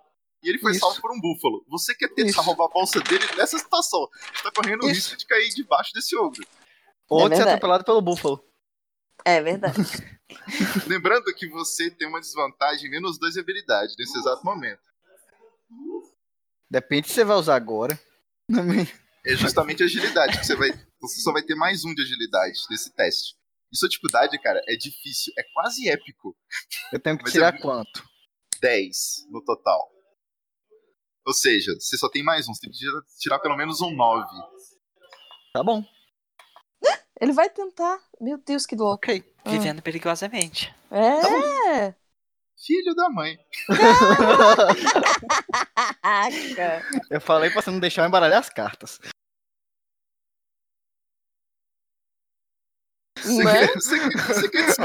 [0.44, 0.80] e ele foi Isso.
[0.82, 1.66] salvo por um búfalo.
[1.70, 2.42] Você quer tentar Isso.
[2.42, 4.08] roubar a bolsa dele nessa situação.
[4.34, 6.46] Você tá correndo o risco de cair debaixo desse ogro.
[7.10, 8.44] Ou de ser atropelado pelo búfalo.
[9.26, 9.78] é verdade.
[10.88, 14.82] Lembrando que você tem uma desvantagem menos dois de habilidade nesse exato momento.
[16.70, 18.00] Depende se você vai usar agora.
[19.26, 20.70] É justamente a agilidade que você vai.
[21.02, 23.36] Você só vai ter mais um de agilidade nesse teste.
[23.72, 25.34] E sua dificuldade, cara, é difícil.
[25.38, 26.36] É quase épico.
[26.92, 28.04] Eu tenho que Mas tirar eu- quanto?
[28.62, 29.90] 10 no total.
[31.28, 32.54] Ou seja, você só tem mais um.
[32.54, 34.26] Você tem que tirar, tirar pelo menos um 9.
[35.52, 35.84] Tá bom.
[37.20, 38.00] Ele vai tentar.
[38.22, 38.96] Meu Deus, que louco.
[38.96, 39.22] Ok.
[39.44, 39.50] Ah.
[39.50, 40.74] vivendo perigosamente.
[40.90, 41.94] É.
[42.66, 43.38] Filho da mãe.
[47.10, 49.00] Eu falei pra você não deixar eu embaralhar as cartas.
[53.28, 53.68] Né?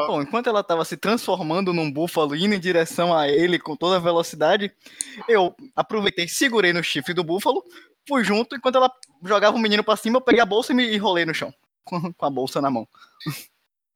[0.07, 3.97] Bom, enquanto ela tava se transformando num búfalo indo em direção a ele com toda
[3.97, 4.73] a velocidade,
[5.29, 7.63] eu aproveitei, segurei no chifre do búfalo,
[8.09, 8.91] fui junto, enquanto ela
[9.25, 11.53] jogava o menino pra cima, eu peguei a bolsa e me enrolei no chão.
[12.17, 12.87] Com a bolsa na mão.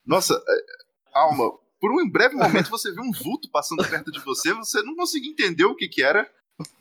[0.05, 4.53] Nossa, é, Alma, por um breve momento você viu um vulto passando perto de você,
[4.53, 6.31] você não conseguia entender o que que era,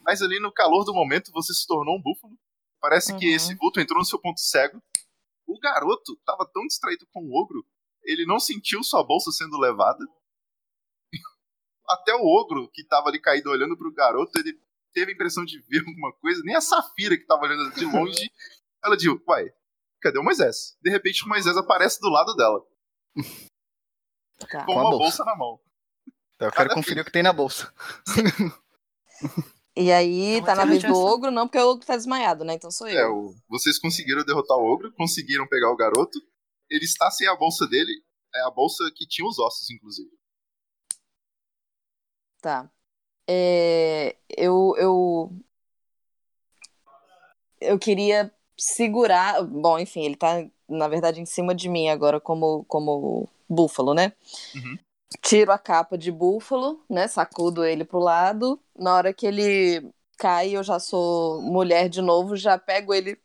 [0.04, 2.34] mas ali no calor do momento você se tornou um búfalo.
[2.82, 3.36] Parece que Uhum.
[3.36, 4.82] esse vulto entrou no seu ponto cego.
[5.48, 7.66] O garoto estava tão distraído com o ogro,
[8.04, 10.04] ele não sentiu sua bolsa sendo levada.
[11.88, 14.60] Até o ogro que estava ali caído olhando pro garoto, ele
[14.94, 16.42] teve a impressão de ver alguma coisa.
[16.44, 18.32] Nem a Safira que estava olhando de longe,
[18.84, 19.54] ela disse, uai,
[20.02, 20.78] cadê o Moisés?
[20.82, 22.62] De repente o Moisés aparece do lado dela.
[24.50, 24.66] Tá.
[24.66, 24.98] com uma bolsa.
[24.98, 25.60] bolsa na mão.
[26.36, 27.74] Então, eu quero Cada conferir o que tem na bolsa.
[29.78, 32.54] E aí, Não, tá na vez do ogro, não, porque o ogro tá desmaiado, né?
[32.54, 32.98] Então sou eu.
[32.98, 36.18] É, o- vocês conseguiram derrotar o ogro, conseguiram pegar o garoto.
[36.70, 37.92] Ele está sem a bolsa dele.
[38.34, 40.10] É a bolsa que tinha os ossos, inclusive.
[42.42, 42.70] Tá.
[43.28, 45.32] É, eu, eu.
[47.60, 49.44] Eu queria segurar.
[49.44, 54.14] Bom, enfim, ele tá, na verdade, em cima de mim agora como, como búfalo, né?
[54.56, 54.78] Uhum.
[55.22, 57.08] Tiro a capa de búfalo, né?
[57.08, 58.60] Sacudo ele pro lado.
[58.78, 63.20] Na hora que ele cai, eu já sou mulher de novo, já pego ele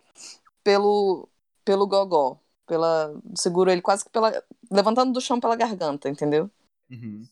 [0.63, 1.29] pelo,
[1.65, 2.39] pelo gogó.
[2.67, 4.45] Pela, seguro ele quase que pela.
[4.71, 6.51] levantando do chão pela garganta, entendeu?
[6.91, 7.27] Uhum.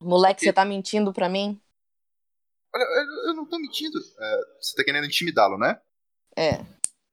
[0.00, 1.60] Moleque, você tá mentindo pra mim?
[2.74, 3.98] Olha, eu, eu não tô mentindo.
[3.98, 5.80] É, você tá querendo intimidá-lo, né?
[6.36, 6.64] É.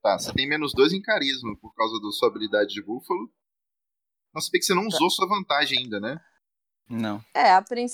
[0.01, 3.31] Tá, você tem menos dois em carisma por causa da sua habilidade de búfalo.
[4.33, 6.19] Nossa, bem que você não usou sua vantagem ainda, né?
[6.89, 7.23] Não.
[7.33, 7.91] É, a princ...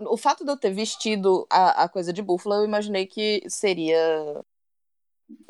[0.00, 4.42] o fato de eu ter vestido a, a coisa de búfalo, eu imaginei que seria.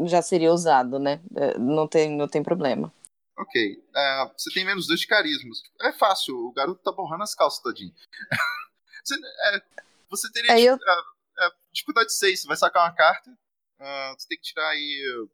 [0.06, 1.20] Já seria usado, né?
[1.34, 2.92] É, Não tem, não tem problema.
[3.38, 3.82] Ok.
[3.96, 5.50] É, você tem menos dois de carisma.
[5.80, 7.92] É fácil, o garoto tá borrando as calças todinho.
[9.02, 9.62] você, é,
[10.10, 13.30] você teria Aí eu- é, é, dificuldade 6, você vai sacar uma carta.
[13.78, 15.28] ah, você tem que tirar aí.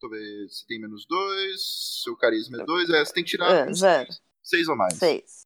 [0.00, 0.48] Deixa eu ver.
[0.48, 2.02] Você tem menos dois.
[2.02, 2.88] Seu carisma é dois.
[2.88, 4.08] É, você tem que tirar É, zero.
[4.42, 4.94] seis ou mais.
[4.98, 5.42] Seis.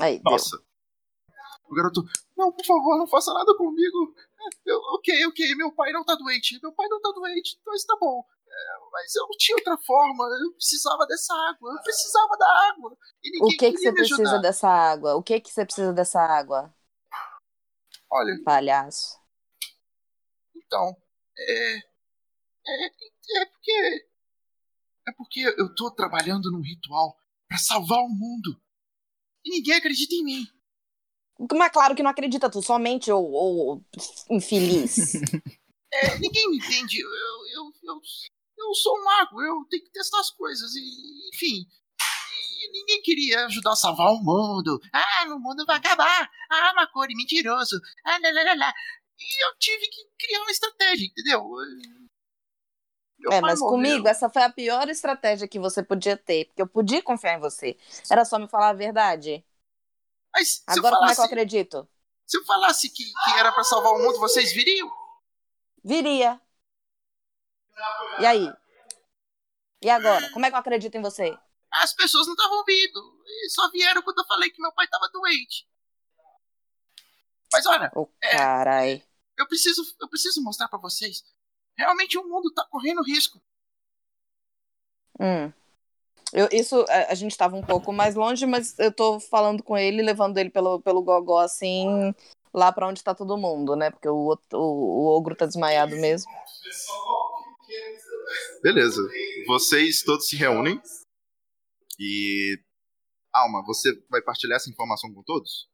[0.00, 0.32] Aí, deu.
[0.32, 0.56] Nossa.
[1.66, 2.02] O garoto,
[2.36, 4.14] não, por favor, não faça nada comigo.
[4.18, 6.58] É, Eu, ok, ok, meu pai não tá doente.
[6.62, 8.22] Meu pai não tá doente, então isso tá bom.
[8.46, 10.24] É, mas eu não tinha outra forma.
[10.44, 11.72] Eu precisava dessa água.
[11.72, 12.96] Eu precisava da água.
[13.22, 14.38] E O que que você precisa ajudar.
[14.38, 15.14] dessa água?
[15.16, 16.72] O que que você precisa dessa água,
[18.10, 19.18] Olha, palhaço?
[20.54, 20.96] então.
[21.38, 21.93] É.
[22.66, 24.06] É, é porque.
[25.06, 28.58] É porque eu tô trabalhando num ritual pra salvar o mundo.
[29.44, 30.46] E ninguém acredita em mim.
[31.52, 33.84] Mas claro que não acredita, tu somente ou, ou
[34.30, 35.12] infeliz.
[35.96, 37.00] É, ninguém me entende.
[37.00, 38.00] Eu, eu, eu, eu,
[38.58, 40.74] eu sou um mago, eu tenho que testar as coisas.
[40.74, 41.64] E, enfim.
[42.60, 44.80] E ninguém queria ajudar a salvar o mundo.
[44.92, 46.28] Ah, o mundo vai acabar.
[46.50, 47.80] Ah, Macori, mentiroso.
[48.04, 48.74] Ah, lá, lá, lá, lá.
[49.20, 51.48] E eu tive que criar uma estratégia, entendeu?
[53.24, 53.76] Meu É, mas morreu.
[53.76, 57.40] comigo, essa foi a pior estratégia que você podia ter, porque eu podia confiar em
[57.40, 57.76] você.
[58.10, 59.42] Era só me falar a verdade.
[60.34, 61.88] Mas Agora, como é que eu acredito?
[62.26, 64.90] se eu falasse que, que era pra salvar o mundo, vocês viriam?
[65.82, 66.40] Viria.
[68.18, 68.52] E aí?
[69.80, 70.30] E agora?
[70.32, 71.36] Como é que eu acredito em você?
[71.70, 73.22] As pessoas não estavam vindo.
[73.26, 75.66] E só vieram quando eu falei que meu pai tava doente.
[77.52, 79.02] Mas olha, Ô, carai.
[79.36, 81.22] eu preciso, eu preciso mostrar pra vocês.
[81.76, 83.40] Realmente o mundo tá correndo risco.
[85.20, 85.52] Hum.
[86.32, 89.76] Eu, isso, a, a gente tava um pouco mais longe, mas eu tô falando com
[89.76, 92.14] ele, levando ele pelo, pelo gogó, assim,
[92.52, 93.90] lá pra onde tá todo mundo, né?
[93.90, 96.30] Porque o, o, o ogro tá desmaiado mesmo.
[98.62, 99.00] Beleza.
[99.46, 100.80] Vocês todos se reúnem.
[101.98, 102.58] E.
[103.32, 105.68] Alma, você vai partilhar essa informação com todos?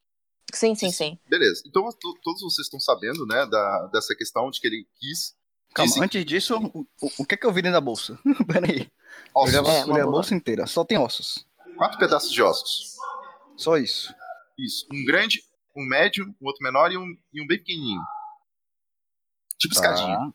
[0.53, 1.19] Sim, sim, sim.
[1.29, 1.63] Beleza.
[1.67, 5.39] Então to- todos vocês estão sabendo, né, da, dessa questão de que ele quis.
[5.75, 6.87] Calma, Dizem- antes disso, o,
[7.21, 8.19] o- que é que eu vi dentro da bolsa?
[8.47, 8.81] Pera aí.
[8.81, 8.91] Eu
[9.35, 9.53] Ossos.
[9.53, 9.61] já
[9.99, 10.67] É, a bolsa inteira.
[10.67, 11.47] Só tem ossos.
[11.77, 12.97] Quatro pedaços de ossos.
[13.57, 14.13] Só isso.
[14.59, 14.87] Isso.
[14.93, 15.43] Um grande,
[15.77, 18.03] um médio, um outro menor e um, e um bem pequenininho.
[19.59, 19.81] Tipo Tá.
[19.81, 20.33] escadinha.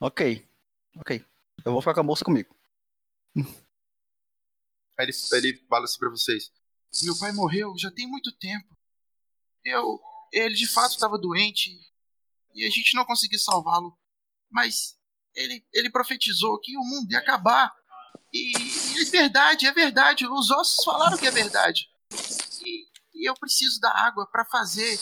[0.00, 0.48] Ok.
[0.96, 1.24] Ok.
[1.64, 2.54] Eu vou ficar com a bolsa comigo.
[3.36, 3.44] Aí
[5.06, 6.50] ele, ele fala assim pra vocês:
[7.02, 8.76] Meu pai morreu já tem muito tempo.
[9.64, 10.00] Eu.
[10.32, 11.78] Ele de fato estava doente.
[12.54, 13.96] E a gente não conseguiu salvá-lo.
[14.50, 14.98] Mas
[15.34, 17.72] ele, ele profetizou que o mundo ia acabar.
[18.32, 20.26] E, e é verdade, é verdade.
[20.26, 21.88] Os ossos falaram que é verdade.
[22.64, 24.98] E, e eu preciso da água pra fazer.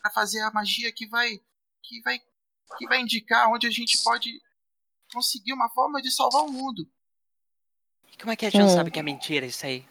[0.00, 1.40] para fazer a magia que vai.
[1.82, 2.18] que vai.
[2.78, 4.30] que vai indicar onde a gente pode
[5.12, 6.90] conseguir uma forma de salvar o mundo.
[8.18, 8.68] Como é que a gente Hum.
[8.74, 9.86] sabe que é mentira isso aí?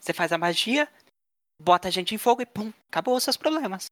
[0.00, 0.90] Você faz a magia,
[1.60, 3.86] bota a gente em fogo e pum, acabou os seus problemas.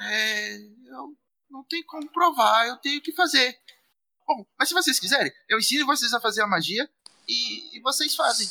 [0.00, 1.16] É, eu
[1.50, 3.58] não tenho como provar, eu tenho que fazer.
[4.26, 6.88] Bom, mas se vocês quiserem, eu ensino vocês a fazer a magia
[7.28, 8.46] e, e vocês fazem.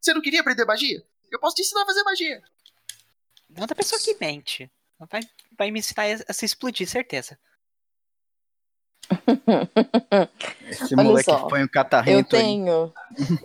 [0.00, 1.04] Você não queria aprender magia?
[1.30, 2.42] Eu posso te ensinar a fazer magia.
[3.48, 4.70] Não da pessoa que mente.
[5.10, 5.20] Vai,
[5.58, 7.38] vai me ensinar a- se explodir, certeza.
[10.68, 12.42] Esse Olha moleque só, põe um Eu catarrento aí.
[12.42, 12.92] tenho.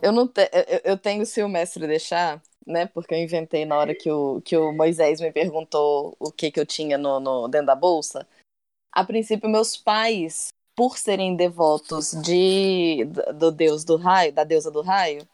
[0.02, 2.88] Eu não te, eu, eu tenho se o mestre deixar, né?
[2.88, 6.60] Porque eu inventei na hora que o, que o Moisés me perguntou o que, que
[6.60, 8.28] eu tinha no, no- dentro da bolsa.
[8.92, 13.06] A princípio, meus pais, por serem devotos de
[13.36, 15.28] do deus do raio, da deusa do raio,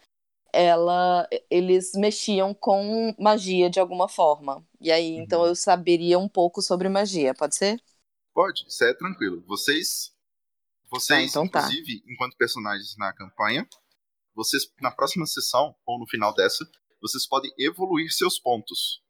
[0.54, 4.66] ela, eles mexiam com magia de alguma forma.
[4.82, 5.48] E aí, então Uhum.
[5.48, 7.82] eu saberia um pouco sobre magia, pode ser?
[8.34, 9.44] Pode, isso é tranquilo.
[9.48, 10.12] Vocês,
[10.90, 11.60] vocês então tá.
[11.60, 13.68] inclusive, enquanto personagens na campanha,
[14.36, 16.66] vocês na próxima sessão ou no final dessa,
[17.04, 19.04] vocês podem evoluir seus pontos.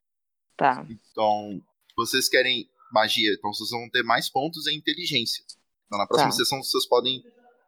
[0.57, 0.85] Tá.
[0.89, 1.61] Então,
[1.95, 5.43] vocês querem magia, então vocês vão ter mais pontos em inteligência.
[5.85, 6.35] Então, na próxima Tá.
[6.35, 7.23] sessão vocês podem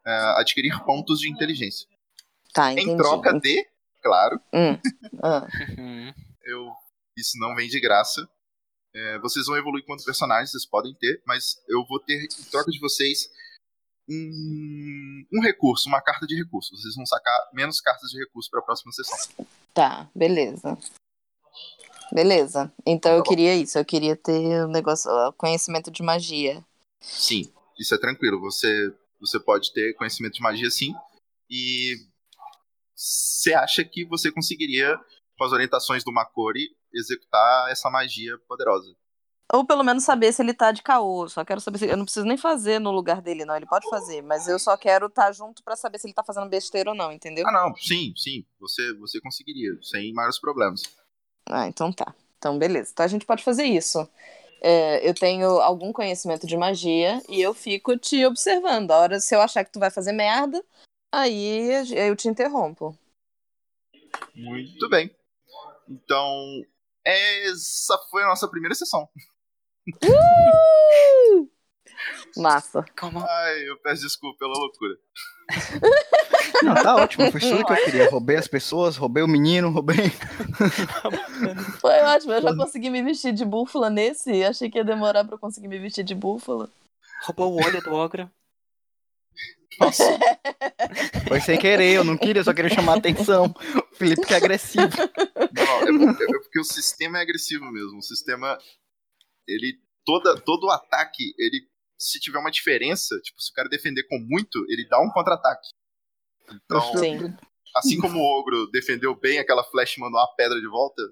[0.06, 1.88] eh, adquirir pontos de inteligência.
[2.52, 2.90] Tá, entendi.
[2.90, 3.66] Em troca de,
[4.02, 4.78] claro, Hum.
[5.22, 5.46] Ah,
[6.44, 6.70] eu
[7.16, 8.28] isso não vem de graça.
[8.94, 12.70] É, vocês vão evoluir quanto personagens vocês podem ter, mas eu vou ter em troca
[12.70, 13.28] de vocês
[14.08, 16.76] um, um recurso, uma carta de recurso.
[16.76, 19.46] Vocês vão sacar menos cartas de recurso para a próxima sessão.
[19.74, 20.76] tá, beleza.
[22.12, 22.72] Beleza.
[22.86, 23.30] Então eu Tá bom.
[23.30, 26.64] queria isso, eu queria ter o negócio, conhecimento de magia.
[27.00, 28.40] Sim, isso é tranquilo.
[28.40, 30.94] Você você pode ter conhecimento de magia sim.
[31.50, 31.96] E
[32.94, 34.96] você acha que você conseguiria,
[35.38, 38.94] com as orientações do Makori, executar essa magia poderosa?
[39.52, 41.28] Ou pelo menos saber se ele tá de caô.
[41.28, 41.86] Só quero saber se.
[41.86, 43.56] Eu não preciso nem fazer no lugar dele, não.
[43.56, 46.48] Ele pode fazer, mas eu só quero estar junto pra saber se ele tá fazendo
[46.48, 47.46] besteira ou não, entendeu?
[47.46, 48.44] Ah, não, sim, sim.
[48.58, 50.82] Você, você conseguiria, sem maiores problemas.
[51.48, 52.12] Ah, então tá.
[52.38, 52.90] Então, beleza.
[52.92, 54.08] Então a gente pode fazer isso.
[54.60, 58.90] É, eu tenho algum conhecimento de magia e eu fico te observando.
[58.90, 60.64] A hora se eu achar que tu vai fazer merda,
[61.12, 62.98] aí eu te interrompo.
[64.34, 65.14] Muito bem.
[65.88, 66.62] Então,
[67.04, 69.08] essa foi a nossa primeira sessão.
[72.36, 72.84] Massa.
[72.98, 73.18] Como?
[73.18, 74.94] Ai, eu peço desculpa pela loucura.
[76.62, 78.10] Não, tá ótimo, foi tudo que eu queria.
[78.10, 80.10] Roubei as pessoas, roubei o menino, roubei.
[81.80, 82.32] Foi ótimo.
[82.32, 84.44] Eu já consegui me vestir de búfala nesse.
[84.44, 86.68] Achei que ia demorar pra eu conseguir me vestir de búfala.
[87.24, 88.30] Roubou o olho do ogro.
[89.78, 90.04] Nossa,
[91.28, 93.54] Foi sem querer, eu não queria, eu só queria chamar a atenção.
[93.92, 94.88] O Felipe que é agressivo.
[95.52, 97.98] não, é, porque, é porque o sistema é agressivo mesmo.
[97.98, 98.58] O sistema,
[99.46, 101.68] ele, toda, todo ataque, ele,
[101.98, 105.68] se tiver uma diferença, tipo, se o cara defender com muito, ele dá um contra-ataque.
[106.52, 107.36] Então, Sim.
[107.74, 111.02] assim como o ogro defendeu bem aquela flash e mandou uma pedra de volta,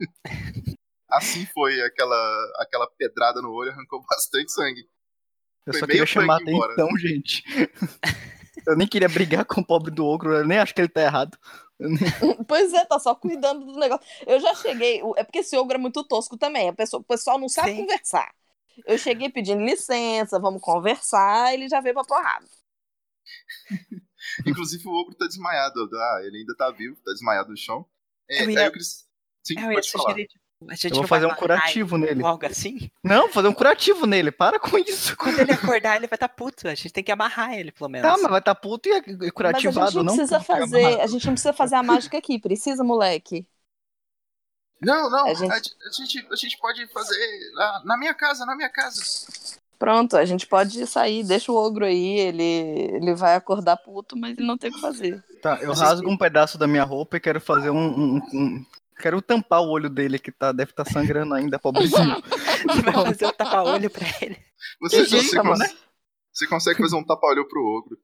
[1.10, 4.88] assim foi aquela, aquela pedrada no olho, arrancou bastante sangue.
[5.66, 6.72] Eu Foi só queria chamar embora.
[6.74, 7.42] atenção, gente.
[8.66, 11.02] Eu nem queria brigar com o pobre do ogro, eu nem acho que ele tá
[11.02, 11.36] errado.
[12.48, 14.04] Pois é, tá só cuidando do negócio.
[14.26, 15.00] Eu já cheguei.
[15.16, 16.68] É porque esse ogro é muito tosco também.
[16.68, 17.76] A pessoa, o pessoal não sabe Sim.
[17.76, 18.32] conversar.
[18.86, 22.46] Eu cheguei pedindo licença, vamos conversar, ele já veio pra porrada.
[24.46, 25.88] Inclusive o ogro tá desmaiado.
[25.94, 27.86] Ah, ele ainda tá vivo, tá desmaiado no chão.
[28.28, 28.72] É, Eu ia- aí eu
[29.44, 30.12] Sim, Eu ia pode falar.
[30.12, 30.43] sugerir, tipo,
[30.84, 32.24] Eu vou fazer um curativo nele.
[32.24, 32.90] algo assim.
[33.02, 35.16] Não, fazer um curativo nele, para com isso.
[35.16, 36.66] Quando ele acordar, ele vai estar puto.
[36.68, 38.08] A gente tem que amarrar ele, pelo menos.
[38.10, 40.16] Tá, mas vai tá puto e e Mas a gente curativado, não não?
[40.16, 41.00] precisa fazer.
[41.00, 42.38] A gente não precisa fazer a mágica aqui.
[42.38, 43.46] Precisa, moleque.
[44.80, 48.12] Não, não, A a gente- gente, a gente, a gente pode fazer na, na minha
[48.14, 49.00] casa, na minha casa.
[49.78, 54.36] Pronto, a gente pode sair, deixa o ogro aí, ele, ele vai acordar puto, mas
[54.36, 55.22] ele não tem o que fazer.
[55.42, 57.76] Tá, eu rasgo um pedaço da minha roupa e quero fazer um.
[58.16, 58.66] um- um-
[58.98, 62.22] Quero tampar o olho dele que tá, deve estar sangrando ainda, pobrezinho.
[62.84, 64.38] vai fazer o tapa-olho pra ele.
[64.80, 65.50] Você, jeito, você, mano.
[65.50, 65.78] consegue,
[66.32, 67.98] você consegue fazer um tapa-olho pro ogro.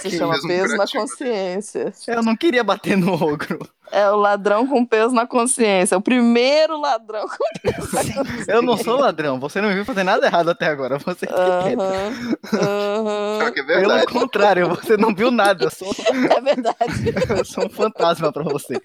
[0.00, 1.92] Se chama peso na consciência.
[2.08, 3.58] Eu não queria bater no ogro.
[3.92, 5.96] É o ladrão com peso na consciência.
[5.96, 8.52] O primeiro ladrão com peso na consciência.
[8.52, 10.98] Eu não sou ladrão, você não me viu fazer nada errado até agora.
[10.98, 11.30] Você é.
[11.30, 13.38] Aham, aham.
[13.42, 14.06] Só que é Pelo verdade.
[14.06, 15.64] contrário, você não viu nada.
[15.66, 15.92] Eu sou,
[16.36, 17.14] É verdade.
[17.38, 18.80] eu sou um fantasma pra você.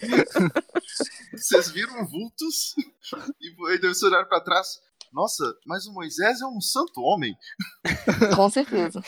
[1.33, 2.75] Vocês viram vultos
[3.41, 4.79] e vocês olharam pra trás.
[5.11, 7.35] Nossa, mas o Moisés é um santo homem.
[8.35, 9.01] Com certeza.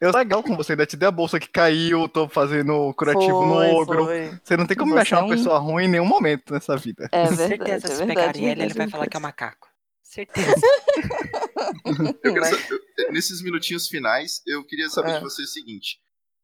[0.00, 3.38] Eu sou legal com você, ainda te dei a bolsa que caiu, tô fazendo curativo
[3.40, 4.04] Foi, no ogro.
[4.04, 4.38] foi.
[4.44, 6.52] Você não tem como me Você achar é uma um- pessoa ruim em nenhum momento
[6.52, 7.08] nessa vida.
[7.10, 7.48] É Com verdade.
[7.48, 9.68] certeza, é se verdade, pegarem ele, ele verdade, vai falar que é um macaco.
[10.02, 10.54] Certeza.
[12.22, 12.54] Eu quero Vai.
[12.54, 15.18] sa- eu- nesses minutinhos finais, eu queria saber Ah.
[15.18, 15.98] de você o seguinte: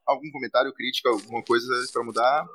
[0.06, 2.46] algum comentário, crítica, alguma coisa pra mudar?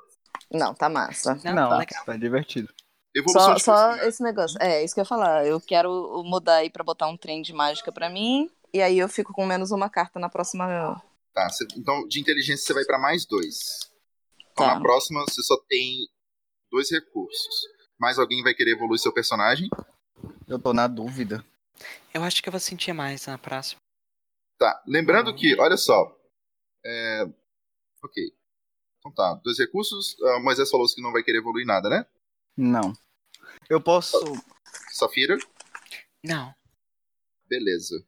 [0.52, 1.36] Não, tá massa.
[1.44, 2.06] Não, Não, tá legal.
[2.06, 2.70] tá divertido.
[3.18, 4.58] Evolução Só, de só esse negócio.
[4.62, 5.46] É, isso que eu ia falar.
[5.46, 8.50] Eu quero mudar aí pra botar um trem de mágica pra mim.
[8.74, 11.02] E aí eu fico com menos uma carta na próxima.
[11.34, 13.80] Tá, cê- então de inteligência você vai pra mais dois.
[14.52, 14.76] Então Tá.
[14.76, 16.08] na próxima você só tem
[16.72, 17.56] dois recursos.
[18.00, 19.70] Mais alguém vai querer evoluir seu personagem?
[20.48, 21.44] Eu tô na dúvida.
[22.14, 23.80] Eu acho que eu vou sentir mais na próxima.
[24.60, 26.16] Tá, lembrando que, olha só.
[26.86, 27.24] É...
[28.04, 28.24] Ok.
[29.00, 30.16] Então tá, dois recursos.
[30.22, 32.06] Ah, Moisés falou que não vai querer evoluir nada, né?
[32.56, 32.94] Não.
[33.70, 34.18] Eu posso.
[34.92, 35.38] Safira,
[36.24, 36.54] Não.
[37.50, 38.06] beleza.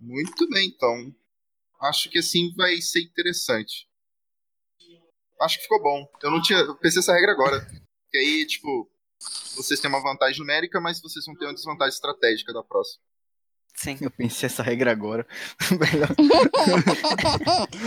[0.00, 1.14] Muito bem, então.
[1.80, 3.88] Acho que assim vai ser interessante.
[5.40, 6.08] Acho que ficou bom.
[6.22, 6.58] Eu não tinha.
[6.60, 7.66] Eu pensei essa regra agora.
[8.10, 8.90] Que aí, tipo,
[9.56, 13.02] vocês têm uma vantagem numérica, mas vocês vão ter uma desvantagem estratégica da próxima.
[13.74, 13.96] Sim.
[14.00, 15.24] Eu pensei essa regra agora.
[15.70, 16.10] Melhor.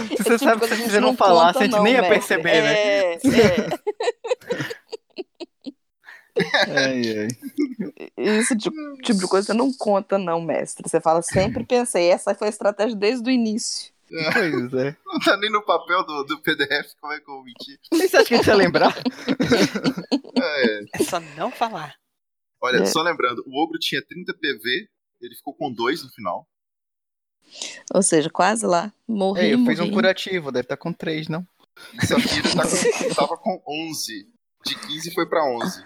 [0.09, 2.61] É Você tipo sabe que se você não falasse, a gente nem ia não, perceber,
[2.61, 2.73] né?
[2.73, 3.19] É, é.
[6.67, 7.27] Ai, ai.
[8.17, 10.87] Esse tipo, tipo de coisa você não conta, não, mestre.
[10.89, 13.91] Você fala, sempre pensei, essa foi a estratégia desde o início.
[14.33, 14.95] Pois é.
[15.07, 17.79] Não tá nem no papel do, do PDF, como é que eu vou mentir?
[17.93, 18.93] Nem você acha que a gente ia lembrar?
[20.43, 21.95] É, É só não falar.
[22.59, 22.85] olha, É.
[22.85, 24.87] só lembrando, o Ogro tinha 30 PV,
[25.21, 26.47] ele ficou com 2 no final.
[27.93, 28.91] Ou seja, quase lá.
[29.07, 31.45] Morri, Ei, eu fiz um curativo, deve estar com três, não?
[32.05, 34.27] Safira tá com, tava com 11.
[34.65, 35.85] De 15 foi pra 11.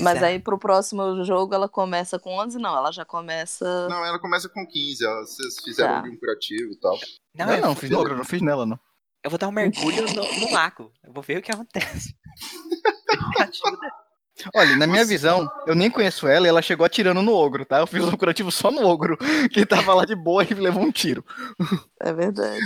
[0.00, 0.26] Mas Fizeram.
[0.28, 2.58] aí pro próximo jogo ela começa com 11?
[2.58, 3.88] Não, ela já começa...
[3.88, 5.06] Não, ela começa com 15.
[5.06, 6.08] ó, Vocês fizeram Tá.
[6.08, 6.98] um curativo e tal.
[7.34, 8.78] Não, Não, eu, não, fiz no ogro, não fiz nela, não.
[9.22, 10.92] eu vou dar um mergulho no, no lago.
[11.02, 12.14] Eu vou ver o que acontece.
[14.52, 17.78] Olha, na minha visão, eu nem conheço ela e ela chegou atirando no ogro, tá?
[17.78, 19.16] Eu fiz um curativo só no ogro,
[19.52, 21.24] que tava lá de boa e levou um tiro.
[22.00, 22.60] É verdade.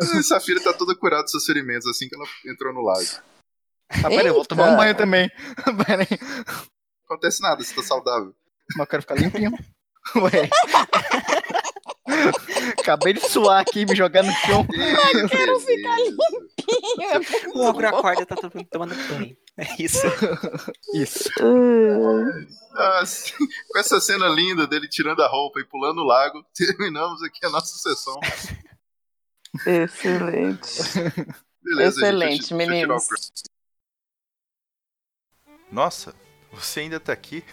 [0.00, 3.06] A Safira tá toda curada dos seus ferimentos assim que ela entrou no lago.
[3.90, 5.30] Ah, peraí, eu vou tomar um banho também.
[5.86, 8.34] Peraí, Não acontece nada, você tá saudável.
[8.76, 9.52] mas eu quero ficar limpinho.
[10.16, 10.48] Ué.
[12.78, 14.66] Acabei de suar aqui, me jogar no chão.
[15.14, 15.96] Eu quero ficar
[17.54, 19.36] O ogro acorda tá todo mundo tomando banho.
[19.58, 20.06] É isso.
[20.94, 21.28] Isso.
[22.72, 23.32] Nossa,
[23.68, 27.50] com essa cena linda dele tirando a roupa e pulando no lago, terminamos aqui a
[27.50, 28.18] nossa sessão.
[29.66, 30.82] Excelente.
[31.62, 33.08] Beleza, Excelente, gente, o meninos.
[35.70, 36.14] Nossa,
[36.52, 37.44] você ainda tá aqui?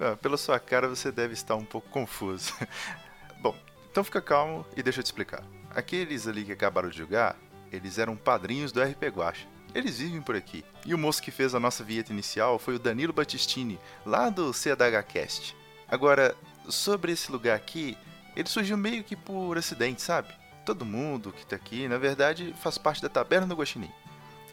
[0.00, 2.52] Ah, Pela sua cara você deve estar um pouco confuso.
[3.40, 3.56] Bom,
[3.90, 5.44] então fica calmo e deixa eu te explicar.
[5.70, 7.36] Aqueles ali que acabaram de jogar,
[7.70, 9.46] eles eram padrinhos do RP Guacha.
[9.74, 10.64] Eles vivem por aqui.
[10.84, 14.52] E o moço que fez a nossa vinheta inicial foi o Danilo Battistini, lá do
[14.52, 15.56] CDHcast.
[15.88, 16.36] Agora,
[16.68, 17.96] sobre esse lugar aqui,
[18.36, 20.28] ele surgiu meio que por acidente, sabe?
[20.64, 23.90] Todo mundo que tá aqui, na verdade, faz parte da Taberna do Guaxinim,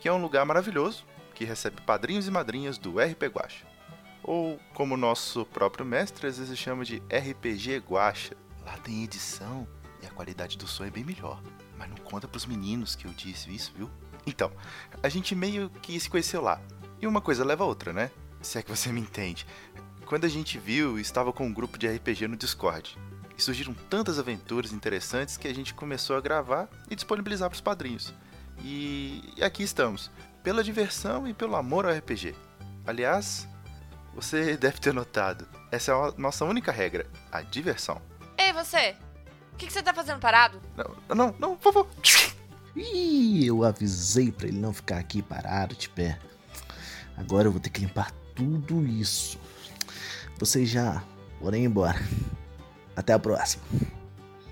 [0.01, 1.05] que é um lugar maravilhoso
[1.39, 3.65] que recebe padrinhos e madrinhas do RP Guacha.
[4.21, 8.35] Ou, como nosso próprio mestre às vezes chama de RPG Guacha.
[8.65, 9.65] Lá tem edição
[10.03, 11.41] e a qualidade do som é bem melhor.
[11.77, 13.89] Mas não conta pros meninos que eu disse isso, viu?
[14.27, 14.51] Então,
[15.01, 16.61] a gente meio que se conheceu lá.
[17.01, 18.11] E uma coisa leva a outra, né?
[18.41, 19.47] Se é que você me entende.
[20.05, 22.97] Quando a gente viu, estava com um grupo de RPG no Discord.
[23.37, 28.13] E surgiram tantas aventuras interessantes que a gente começou a gravar e disponibilizar pros padrinhos.
[28.61, 30.11] E, e aqui estamos,
[30.43, 32.35] pela diversão e pelo amor ao RPG.
[32.85, 33.47] Aliás,
[34.13, 38.01] você deve ter notado, essa é a nossa única regra, a diversão.
[38.37, 38.95] Ei, você!
[39.53, 40.61] O que, que você tá fazendo parado?
[40.77, 41.89] Não, não, não, por favor.
[42.75, 46.17] Ih, eu avisei pra ele não ficar aqui parado de pé.
[47.17, 49.37] Agora eu vou ter que limpar tudo isso.
[50.37, 51.03] Vocês já
[51.41, 51.99] ir embora.
[52.95, 53.63] Até a próxima.